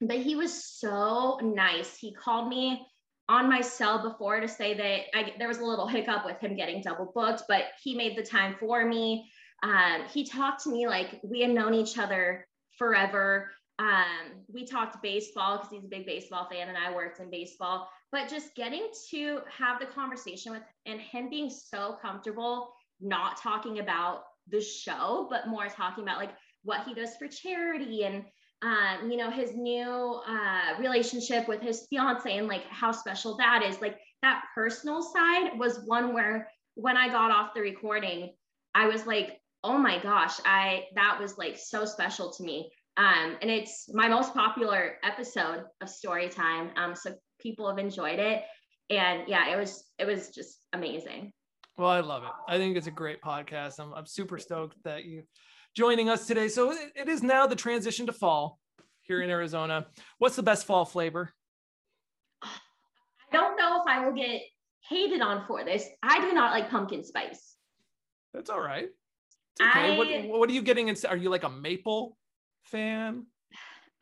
But 0.00 0.18
he 0.18 0.34
was 0.34 0.64
so 0.64 1.38
nice. 1.42 1.96
He 1.96 2.12
called 2.12 2.48
me 2.48 2.86
on 3.28 3.48
my 3.48 3.60
cell 3.60 4.02
before 4.02 4.40
to 4.40 4.48
say 4.48 4.74
that 4.74 5.16
I, 5.16 5.32
there 5.38 5.48
was 5.48 5.58
a 5.58 5.64
little 5.64 5.86
hiccup 5.86 6.24
with 6.24 6.38
him 6.40 6.56
getting 6.56 6.82
double 6.82 7.12
booked, 7.14 7.44
but 7.48 7.64
he 7.82 7.96
made 7.96 8.16
the 8.16 8.22
time 8.22 8.56
for 8.58 8.84
me. 8.84 9.30
Um, 9.62 10.02
he 10.12 10.24
talked 10.24 10.64
to 10.64 10.70
me 10.70 10.86
like 10.86 11.20
we 11.24 11.40
had 11.40 11.50
known 11.50 11.72
each 11.72 11.98
other 11.98 12.46
forever. 12.78 13.50
Um, 13.78 14.44
we 14.52 14.64
talked 14.64 15.02
baseball 15.02 15.58
because 15.58 15.70
he's 15.70 15.84
a 15.84 15.88
big 15.88 16.06
baseball 16.06 16.48
fan 16.50 16.68
and 16.68 16.78
I 16.78 16.94
worked 16.94 17.20
in 17.20 17.30
baseball 17.30 17.88
but 18.12 18.28
just 18.28 18.54
getting 18.54 18.88
to 19.10 19.40
have 19.58 19.80
the 19.80 19.86
conversation 19.86 20.52
with 20.52 20.62
and 20.86 21.00
him 21.00 21.28
being 21.28 21.50
so 21.50 21.96
comfortable 22.00 22.72
not 23.00 23.36
talking 23.36 23.78
about 23.78 24.22
the 24.48 24.60
show 24.60 25.26
but 25.28 25.48
more 25.48 25.68
talking 25.68 26.04
about 26.04 26.18
like 26.18 26.32
what 26.62 26.84
he 26.86 26.94
does 26.94 27.10
for 27.16 27.28
charity 27.28 28.04
and 28.04 28.24
um, 28.62 29.10
you 29.10 29.16
know 29.16 29.30
his 29.30 29.54
new 29.54 30.20
uh, 30.26 30.78
relationship 30.80 31.46
with 31.46 31.60
his 31.60 31.86
fiance 31.90 32.36
and 32.36 32.48
like 32.48 32.64
how 32.70 32.92
special 32.92 33.36
that 33.36 33.62
is 33.62 33.80
like 33.80 33.98
that 34.22 34.42
personal 34.54 35.02
side 35.02 35.58
was 35.58 35.84
one 35.84 36.14
where 36.14 36.48
when 36.74 36.96
i 36.96 37.08
got 37.08 37.30
off 37.30 37.54
the 37.54 37.60
recording 37.60 38.32
i 38.74 38.86
was 38.86 39.06
like 39.06 39.38
oh 39.62 39.76
my 39.76 40.02
gosh 40.02 40.40
i 40.44 40.84
that 40.94 41.18
was 41.20 41.36
like 41.36 41.58
so 41.58 41.84
special 41.84 42.32
to 42.32 42.42
me 42.42 42.70
um, 42.96 43.36
and 43.42 43.50
it's 43.50 43.90
my 43.92 44.08
most 44.08 44.32
popular 44.32 44.94
episode 45.02 45.64
of 45.80 45.88
story 45.88 46.28
time. 46.28 46.70
Um, 46.76 46.94
so 46.94 47.14
people 47.40 47.68
have 47.68 47.78
enjoyed 47.78 48.18
it. 48.18 48.42
And 48.88 49.24
yeah 49.26 49.52
it 49.52 49.56
was 49.56 49.84
it 49.98 50.06
was 50.06 50.30
just 50.30 50.60
amazing. 50.72 51.32
Well 51.76 51.90
i 51.90 52.00
love 52.00 52.22
it. 52.22 52.30
I 52.48 52.56
think 52.56 52.76
it's 52.76 52.86
a 52.86 52.92
great 52.92 53.20
podcast. 53.20 53.80
I'm, 53.80 53.92
I'm 53.92 54.06
super 54.06 54.38
stoked 54.38 54.76
that 54.84 55.04
you 55.04 55.24
joining 55.74 56.08
us 56.08 56.26
today. 56.26 56.48
So 56.48 56.70
it, 56.70 56.78
it 56.94 57.08
is 57.08 57.22
now 57.22 57.46
the 57.46 57.56
transition 57.56 58.06
to 58.06 58.12
fall 58.12 58.58
here 59.02 59.20
in 59.22 59.30
arizona. 59.30 59.86
What's 60.18 60.36
the 60.36 60.42
best 60.42 60.66
fall 60.66 60.84
flavor? 60.84 61.32
I 62.42 62.48
don't 63.32 63.58
know 63.58 63.80
if 63.80 63.88
i 63.88 64.06
will 64.06 64.14
get 64.14 64.40
hated 64.88 65.20
on 65.20 65.44
for 65.46 65.64
this. 65.64 65.84
I 66.02 66.20
do 66.20 66.32
not 66.32 66.52
like 66.52 66.70
pumpkin 66.70 67.02
spice. 67.02 67.56
That's 68.32 68.48
all 68.50 68.60
right. 68.60 68.88
Okay. 69.60 69.94
I, 69.94 69.96
what, 69.96 70.08
what 70.38 70.50
are 70.50 70.52
you 70.52 70.62
getting 70.62 70.88
in 70.88 70.96
are 71.08 71.16
you 71.16 71.28
like 71.28 71.42
a 71.42 71.50
maple 71.50 72.16
fan 72.66 73.26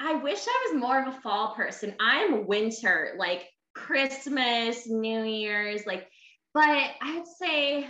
I 0.01 0.15
wish 0.15 0.45
I 0.47 0.69
was 0.69 0.81
more 0.81 1.01
of 1.01 1.15
a 1.15 1.21
fall 1.21 1.55
person. 1.55 1.95
I'm 2.01 2.47
winter, 2.47 3.15
like 3.17 3.49
Christmas, 3.75 4.87
New 4.89 5.23
Year's, 5.23 5.87
like, 5.87 6.09
but 6.53 6.63
I'd 7.01 7.25
say 7.39 7.87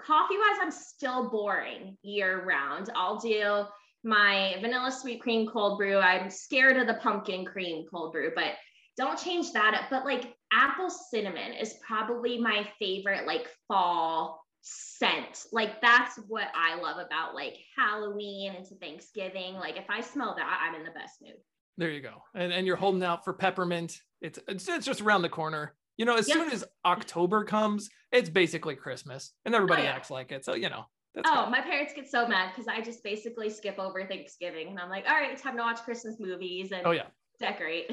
coffee 0.00 0.36
wise, 0.36 0.58
I'm 0.60 0.70
still 0.70 1.30
boring 1.30 1.96
year 2.02 2.44
round. 2.44 2.90
I'll 2.94 3.18
do 3.18 3.64
my 4.04 4.56
vanilla 4.60 4.90
sweet 4.90 5.20
cream 5.20 5.46
cold 5.46 5.78
brew. 5.78 5.98
I'm 5.98 6.30
scared 6.30 6.76
of 6.76 6.86
the 6.86 6.94
pumpkin 6.94 7.44
cream 7.44 7.86
cold 7.90 8.12
brew, 8.12 8.32
but 8.34 8.54
don't 8.96 9.18
change 9.18 9.52
that 9.52 9.74
up. 9.74 9.90
But 9.90 10.04
like 10.04 10.34
apple 10.52 10.90
cinnamon 10.90 11.52
is 11.52 11.76
probably 11.86 12.38
my 12.38 12.68
favorite 12.78 13.26
like 13.26 13.48
fall 13.68 14.41
scent. 14.62 15.44
Like 15.52 15.80
that's 15.80 16.16
what 16.28 16.48
I 16.54 16.80
love 16.80 16.98
about 16.98 17.34
like 17.34 17.56
Halloween 17.76 18.54
into 18.54 18.74
Thanksgiving. 18.76 19.54
Like 19.54 19.76
if 19.76 19.90
I 19.90 20.00
smell 20.00 20.34
that, 20.36 20.60
I'm 20.62 20.74
in 20.74 20.84
the 20.84 20.92
best 20.92 21.20
mood. 21.20 21.36
There 21.76 21.90
you 21.90 22.00
go. 22.00 22.22
And 22.34 22.52
and 22.52 22.66
you're 22.66 22.76
holding 22.76 23.02
out 23.02 23.24
for 23.24 23.32
peppermint. 23.32 23.98
It's 24.20 24.38
it's, 24.48 24.68
it's 24.68 24.86
just 24.86 25.00
around 25.00 25.22
the 25.22 25.28
corner. 25.28 25.74
You 25.98 26.06
know, 26.06 26.16
as 26.16 26.26
yep. 26.26 26.38
soon 26.38 26.50
as 26.50 26.64
October 26.84 27.44
comes, 27.44 27.90
it's 28.12 28.30
basically 28.30 28.76
Christmas 28.76 29.32
and 29.44 29.54
everybody 29.54 29.82
oh, 29.82 29.84
yeah. 29.84 29.92
acts 29.92 30.10
like 30.10 30.32
it. 30.32 30.44
So, 30.44 30.54
you 30.54 30.70
know, 30.70 30.86
oh, 31.26 31.44
good. 31.44 31.50
my 31.50 31.60
parents 31.60 31.92
get 31.94 32.10
so 32.10 32.26
mad 32.26 32.50
because 32.50 32.66
I 32.66 32.80
just 32.80 33.04
basically 33.04 33.50
skip 33.50 33.78
over 33.78 34.06
Thanksgiving 34.06 34.68
and 34.68 34.80
I'm 34.80 34.88
like, 34.88 35.04
all 35.06 35.14
right, 35.14 35.36
time 35.36 35.56
to 35.58 35.62
watch 35.62 35.80
Christmas 35.80 36.16
movies. 36.18 36.72
And 36.72 36.86
oh, 36.86 36.92
yeah 36.92 37.08
decorate. 37.38 37.90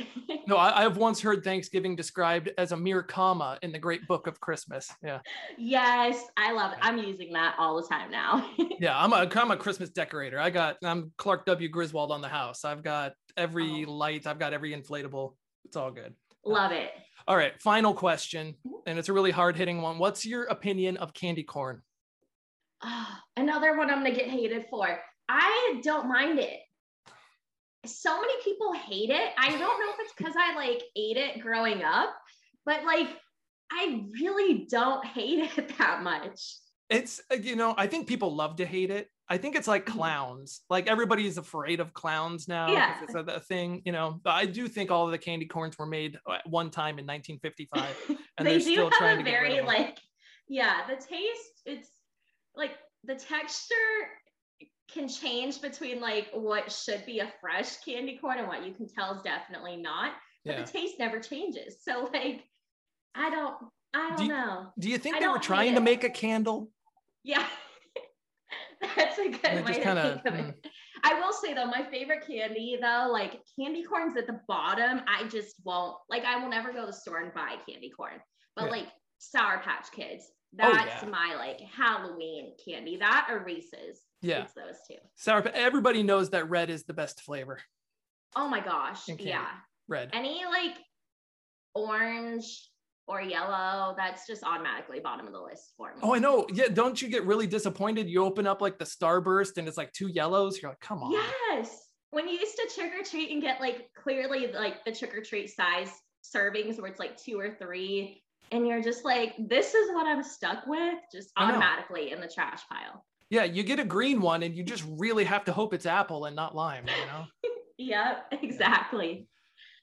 no, 0.48 0.58
I, 0.58 0.82
have 0.82 0.98
once 0.98 1.22
heard 1.22 1.44
Thanksgiving 1.44 1.96
described 1.96 2.52
as 2.58 2.72
a 2.72 2.78
mere 2.78 3.04
comma 3.04 3.58
in 3.62 3.72
the 3.72 3.80
Great 3.80 4.08
Book 4.08 4.28
of 4.28 4.40
Christmas. 4.40 4.92
Yeah. 5.04 5.20
Yes, 5.58 6.24
I 6.38 6.54
love 6.54 6.74
it. 6.74 6.80
I'm 6.82 6.98
using 6.98 7.34
that 7.34 7.56
all 7.58 7.82
the 7.82 7.88
time 7.88 8.12
now. 8.12 8.50
yeah, 8.80 9.02
I'm 9.02 9.14
a 9.14 9.30
I'm 9.36 9.52
a 9.52 9.58
Christmas 9.58 9.90
decorator. 9.90 10.40
I 10.40 10.50
got 10.50 10.78
I'm 10.84 11.12
Clark 11.18 11.46
W. 11.46 11.70
Griswold 11.70 12.12
on 12.12 12.22
the 12.22 12.28
house. 12.28 12.64
I've 12.66 12.84
got 12.84 13.14
every 13.38 13.86
oh. 13.86 13.92
light. 13.92 14.28
I've 14.28 14.40
got 14.40 14.54
every 14.54 14.74
inflatable. 14.74 15.34
It's 15.66 15.76
all 15.76 15.92
good. 15.92 16.14
Love 16.46 16.72
it. 16.72 16.92
All 17.28 17.38
right, 17.38 17.60
final 17.62 17.94
question, 17.94 18.56
mm-hmm. 18.66 18.78
and 18.88 18.98
it's 18.98 19.10
a 19.10 19.14
really 19.14 19.32
hard 19.32 19.56
hitting 19.56 19.82
one. 19.82 20.00
What's 20.00 20.26
your 20.26 20.46
opinion 20.46 20.98
of 20.98 21.14
candy 21.14 21.44
corn? 21.44 21.82
Oh, 22.84 23.08
another 23.38 23.78
one 23.78 23.90
I'm 23.90 24.00
gonna 24.00 24.16
get 24.16 24.30
hated 24.30 24.66
for. 24.70 25.00
I 25.28 25.80
don't 25.84 26.08
mind 26.08 26.40
it 26.40 26.60
so 27.86 28.20
many 28.20 28.34
people 28.44 28.74
hate 28.74 29.10
it. 29.10 29.32
I 29.38 29.50
don't 29.50 29.60
know 29.60 29.94
if 29.94 30.00
it's 30.00 30.14
because 30.18 30.34
I 30.38 30.56
like 30.56 30.84
ate 30.96 31.18
it 31.18 31.42
growing 31.42 31.84
up, 31.84 32.10
but 32.66 32.84
like 32.84 33.08
I 33.72 34.04
really 34.20 34.68
don't 34.70 35.06
hate 35.06 35.52
it 35.58 35.74
that 35.78 36.04
much. 36.04 36.56
It's 36.90 37.22
uh, 37.32 37.36
you 37.36 37.56
know, 37.56 37.76
I 37.78 37.88
think 37.88 38.08
people 38.08 38.36
love 38.36 38.58
to 38.58 38.66
hate 38.66 38.92
it. 38.92 39.08
I 39.30 39.38
think 39.38 39.56
it's 39.56 39.68
like 39.68 39.86
mm-hmm. 39.86 39.98
clowns. 39.98 40.62
Like 40.70 40.88
everybody's 40.88 41.38
afraid 41.38 41.80
of 41.80 41.94
clowns 41.94 42.48
now. 42.48 42.72
Yeah. 42.72 42.96
It's 43.04 43.14
a, 43.14 43.20
a, 43.20 43.40
thing, 43.40 43.84
you 43.86 43.92
know. 43.92 44.20
But 44.24 44.32
I 44.32 44.46
do 44.46 44.68
think 44.68 44.90
all 44.90 45.06
of 45.06 45.12
the 45.12 45.20
candy 45.20 45.46
corns 45.46 45.78
were 45.78 45.86
made 45.86 46.18
at 46.28 46.50
one 46.50 46.72
time 46.72 46.98
in 46.98 47.06
1955. 47.06 48.18
And 48.40 48.48
they 48.48 48.56
are 48.56 48.60
do 48.60 48.90
have 49.00 49.20
a 49.20 49.24
very 49.24 49.60
like, 49.60 49.98
yeah, 50.48 50.88
the 50.88 50.96
taste, 50.96 51.62
it's 51.66 51.90
like 52.56 52.72
the 53.04 53.16
texture 53.16 53.76
can 54.94 55.08
change 55.08 55.62
between 55.62 56.00
like 56.00 56.30
what 56.34 56.72
should 56.72 57.06
be 57.06 57.20
a 57.20 57.32
fresh 57.42 57.78
candy 57.78 58.18
corn 58.18 58.40
and 58.40 58.48
what 58.48 58.66
you 58.66 58.74
can 58.74 58.88
tell 58.88 59.16
is 59.16 59.22
definitely 59.22 59.78
not. 59.78 60.14
But 60.46 60.56
yeah. 60.56 60.64
the 60.64 60.72
taste 60.72 60.96
never 61.00 61.20
changes. 61.20 61.78
So 61.82 62.10
like 62.14 62.44
I 63.16 63.30
don't 63.30 63.56
I 63.94 64.10
don't 64.10 64.18
do 64.18 64.24
you, 64.24 64.30
know. 64.30 64.68
Do 64.78 64.90
you 64.90 64.98
think 64.98 65.18
I 65.18 65.20
they 65.20 65.28
were 65.28 65.40
trying 65.40 65.76
to 65.76 65.82
make 65.82 66.04
a 66.04 66.10
candle? 66.10 66.70
Yeah. 67.24 67.46
That's 68.96 69.18
a 69.18 69.30
good 69.30 69.66
way 69.66 69.74
to 69.74 69.82
kinda, 69.82 70.22
think 70.24 70.26
of 70.26 70.40
it. 70.40 70.46
Mm. 70.46 70.70
I 71.04 71.20
will 71.20 71.34
say 71.34 71.54
though, 71.54 71.66
my 71.66 71.86
favorite 71.90 72.26
candy 72.26 72.78
though, 72.82 73.10
like 73.12 73.40
candy 73.58 73.84
corns 73.84 74.18
at 74.18 74.28
the 74.28 74.40
bottom, 74.48 75.02
I 75.08 75.28
just 75.28 75.56
won't 75.64 75.98
like 76.10 76.24
I 76.24 76.42
will 76.42 76.50
never 76.50 76.72
go 76.72 76.82
to 76.82 76.88
the 76.88 76.94
store 76.94 77.22
and 77.22 77.34
buy 77.34 77.56
candy 77.68 77.92
corn. 77.96 78.20
But 78.56 78.66
yeah. 78.66 78.72
like 78.72 78.88
Sour 79.20 79.60
Patch 79.60 79.92
Kids, 79.92 80.26
that's 80.54 81.04
oh, 81.04 81.06
yeah. 81.06 81.10
my 81.10 81.36
like 81.36 81.60
Halloween 81.62 82.54
candy. 82.66 82.98
That 82.98 83.28
or 83.30 83.44
Reese's. 83.44 84.02
Yeah. 84.22 84.44
It's 84.44 84.54
those 84.54 84.76
two. 84.88 84.98
Sour. 85.16 85.48
Everybody 85.54 86.04
knows 86.04 86.30
that 86.32 86.50
red 86.50 86.70
is 86.70 86.84
the 86.84 86.94
best 86.94 87.22
flavor. 87.22 87.60
Oh 88.36 88.48
my 88.48 88.60
gosh. 88.60 89.08
Yeah. 89.08 89.48
Red. 89.88 90.10
Any 90.14 90.44
like 90.46 90.78
orange 91.74 92.70
or 93.08 93.22
yellow, 93.22 93.96
that's 93.98 94.28
just 94.28 94.44
automatically 94.44 95.00
bottom 95.00 95.26
of 95.26 95.34
the 95.34 95.42
list 95.42 95.74
for 95.78 95.94
me. 95.96 96.02
Oh, 96.04 96.14
I 96.14 96.20
know. 96.20 96.46
Yeah. 96.54 96.68
Don't 96.68 97.02
you 97.02 97.08
get 97.08 97.26
really 97.26 97.48
disappointed? 97.48 98.10
You 98.10 98.24
open 98.24 98.46
up 98.46 98.62
like 98.62 98.78
the 98.78 98.86
Starburst 98.86 99.58
and 99.58 99.68
it's 99.68 99.78
like 99.78 99.92
two 99.94 100.08
yellows. 100.08 100.62
You're 100.62 100.72
like, 100.72 100.80
come 100.80 101.02
on. 101.02 101.12
Yes. 101.12 101.88
When 102.12 102.28
you 102.28 102.36
used 102.36 102.56
to 102.56 102.70
trick 102.76 102.92
or 103.00 103.04
treat 103.04 103.32
and 103.32 103.42
get 103.42 103.62
like 103.62 103.90
clearly 103.96 104.52
like 104.52 104.84
the 104.84 104.92
trick 104.92 105.16
or 105.16 105.22
treat 105.22 105.50
size 105.50 105.92
servings 106.24 106.80
where 106.80 106.92
it's 106.92 107.00
like 107.00 107.18
two 107.18 107.40
or 107.40 107.56
three, 107.56 108.22
and 108.52 108.68
you're 108.68 108.82
just 108.82 109.06
like, 109.06 109.36
this 109.38 109.76
is 109.76 109.92
what 109.92 110.08
I'm 110.08 110.24
stuck 110.24 110.66
with, 110.66 110.96
just 111.14 111.32
automatically 111.38 112.12
in 112.12 112.20
the 112.20 112.28
trash 112.28 112.62
pile. 112.68 113.06
Yeah, 113.30 113.44
you 113.44 113.64
get 113.64 113.80
a 113.80 113.86
green 113.86 114.22
one 114.22 114.44
and 114.44 114.56
you 114.56 114.64
just 114.74 114.84
really 114.88 115.24
have 115.24 115.46
to 115.46 115.54
hope 115.54 115.74
it's 115.74 115.86
apple 115.86 116.26
and 116.26 116.36
not 116.36 116.56
lime, 116.56 116.86
you 116.88 117.06
know? 117.08 117.26
yep, 117.78 118.26
exactly. 118.32 119.28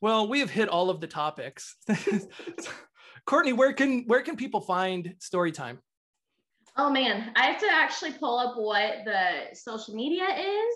Well, 0.02 0.28
we 0.28 0.40
have 0.40 0.50
hit 0.50 0.68
all 0.68 0.90
of 0.90 1.00
the 1.00 1.06
topics. 1.06 1.76
Courtney, 3.26 3.52
where 3.52 3.72
can 3.72 4.04
where 4.06 4.22
can 4.22 4.36
people 4.36 4.60
find 4.60 5.14
story 5.18 5.52
time? 5.52 5.80
Oh 6.76 6.90
man, 6.90 7.32
I 7.34 7.46
have 7.46 7.60
to 7.60 7.68
actually 7.72 8.12
pull 8.12 8.38
up 8.38 8.56
what 8.56 9.04
the 9.04 9.54
social 9.54 9.94
media 9.94 10.24
is. 10.24 10.74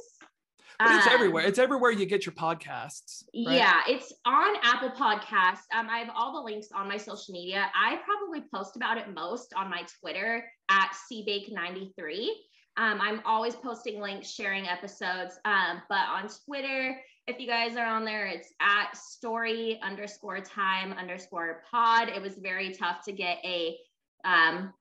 But 0.78 0.96
it's 0.96 1.06
um, 1.06 1.12
everywhere. 1.12 1.44
It's 1.44 1.58
everywhere 1.58 1.90
you 1.90 2.06
get 2.06 2.24
your 2.24 2.32
podcasts. 2.32 3.22
Right? 3.34 3.58
Yeah, 3.58 3.80
it's 3.86 4.14
on 4.24 4.56
Apple 4.62 4.90
Podcasts. 4.90 5.66
Um, 5.76 5.90
I 5.90 5.98
have 5.98 6.08
all 6.16 6.32
the 6.32 6.40
links 6.40 6.68
on 6.74 6.88
my 6.88 6.96
social 6.96 7.34
media. 7.34 7.66
I 7.74 7.98
probably 8.02 8.48
post 8.52 8.76
about 8.76 8.96
it 8.96 9.12
most 9.14 9.52
on 9.54 9.68
my 9.68 9.84
Twitter 10.00 10.42
at 10.70 10.90
cbake93. 11.12 12.28
Um, 12.80 12.98
I'm 12.98 13.20
always 13.26 13.54
posting 13.54 14.00
links, 14.00 14.30
sharing 14.30 14.66
episodes. 14.66 15.38
Um, 15.44 15.82
but 15.90 16.00
on 16.08 16.30
Twitter, 16.46 16.98
if 17.26 17.38
you 17.38 17.46
guys 17.46 17.76
are 17.76 17.84
on 17.84 18.06
there, 18.06 18.26
it's 18.26 18.54
at 18.58 18.96
story 18.96 19.78
underscore 19.82 20.40
time 20.40 20.94
underscore 20.94 21.62
pod. 21.70 22.08
It 22.08 22.22
was 22.22 22.36
very 22.36 22.72
tough 22.72 23.04
to 23.04 23.12
get 23.12 23.36
a 23.44 23.76
um, 24.24 24.72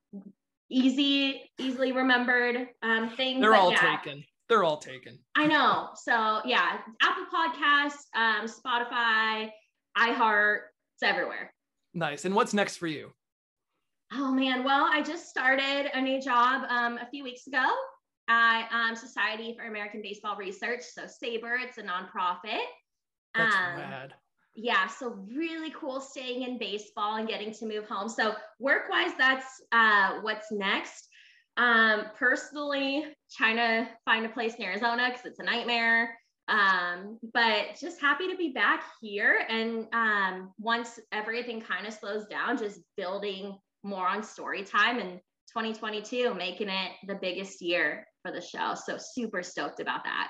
easy, 0.69 1.41
easily 1.59 1.91
remembered 1.91 2.69
um, 2.83 3.09
thing. 3.17 3.41
They're 3.41 3.55
all 3.55 3.71
yeah. 3.71 3.97
taken. 3.97 4.23
They're 4.47 4.63
all 4.63 4.77
taken. 4.77 5.19
I 5.35 5.47
know. 5.47 5.89
So 5.95 6.39
yeah, 6.45 6.77
Apple 7.01 7.25
Podcasts, 7.25 8.05
um, 8.15 8.47
Spotify, 8.47 9.49
iHeart, 9.97 10.59
it's 10.95 11.03
everywhere. 11.03 11.53
Nice. 11.93 12.23
And 12.23 12.33
what's 12.33 12.53
next 12.53 12.77
for 12.77 12.87
you? 12.87 13.11
Oh 14.11 14.31
man, 14.31 14.63
well, 14.63 14.87
I 14.91 15.03
just 15.03 15.29
started 15.29 15.89
a 15.93 16.01
new 16.01 16.19
job 16.19 16.63
um, 16.69 16.97
a 16.97 17.05
few 17.11 17.23
weeks 17.23 17.45
ago 17.45 17.65
at 18.27 18.67
um, 18.71 18.95
Society 18.95 19.55
for 19.57 19.65
American 19.65 20.01
Baseball 20.01 20.35
Research. 20.35 20.81
So 20.83 21.03
SABR, 21.03 21.63
it's 21.63 21.77
a 21.77 21.83
nonprofit. 21.83 22.63
That's 23.35 23.55
um, 23.55 23.77
rad. 23.77 24.13
Yeah, 24.55 24.87
so 24.87 25.09
really 25.33 25.71
cool 25.71 26.01
staying 26.01 26.41
in 26.41 26.57
baseball 26.57 27.17
and 27.17 27.27
getting 27.27 27.53
to 27.53 27.65
move 27.65 27.85
home. 27.85 28.09
So 28.09 28.35
work 28.59 28.89
wise, 28.89 29.11
that's 29.17 29.61
uh, 29.71 30.19
what's 30.21 30.51
next. 30.51 31.07
Um, 31.57 32.05
personally, 32.17 33.05
trying 33.31 33.57
to 33.57 33.87
find 34.05 34.25
a 34.25 34.29
place 34.29 34.55
in 34.55 34.65
Arizona 34.65 35.09
because 35.09 35.25
it's 35.25 35.39
a 35.39 35.43
nightmare. 35.43 36.17
Um, 36.47 37.19
but 37.33 37.77
just 37.79 38.01
happy 38.01 38.27
to 38.29 38.35
be 38.35 38.49
back 38.49 38.83
here. 39.01 39.45
And 39.47 39.85
um, 39.93 40.51
once 40.57 40.99
everything 41.11 41.61
kind 41.61 41.85
of 41.85 41.93
slows 41.93 42.25
down, 42.25 42.57
just 42.57 42.79
building 42.97 43.55
more 43.83 44.07
on 44.07 44.23
story 44.23 44.63
time 44.63 44.99
and 44.99 45.19
2022, 45.51 46.33
making 46.33 46.69
it 46.69 46.91
the 47.07 47.15
biggest 47.15 47.61
year 47.61 48.05
for 48.21 48.31
the 48.31 48.41
show. 48.41 48.75
So 48.75 48.97
super 48.99 49.41
stoked 49.41 49.79
about 49.79 50.03
that. 50.03 50.29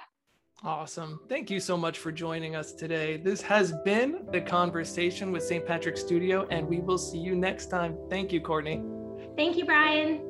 Awesome. 0.63 1.21
Thank 1.29 1.49
you 1.49 1.59
so 1.59 1.77
much 1.77 1.99
for 1.99 2.11
joining 2.11 2.55
us 2.55 2.73
today. 2.73 3.17
This 3.17 3.41
has 3.41 3.73
been 3.85 4.25
the 4.31 4.41
conversation 4.41 5.31
with 5.31 5.43
St. 5.43 5.65
Patrick 5.65 5.97
Studio, 5.97 6.47
and 6.51 6.67
we 6.67 6.79
will 6.79 6.97
see 6.97 7.17
you 7.17 7.35
next 7.35 7.67
time. 7.67 7.97
Thank 8.09 8.33
you, 8.33 8.41
Courtney. 8.41 8.83
Thank 9.37 9.55
you, 9.55 9.65
Brian. 9.65 10.28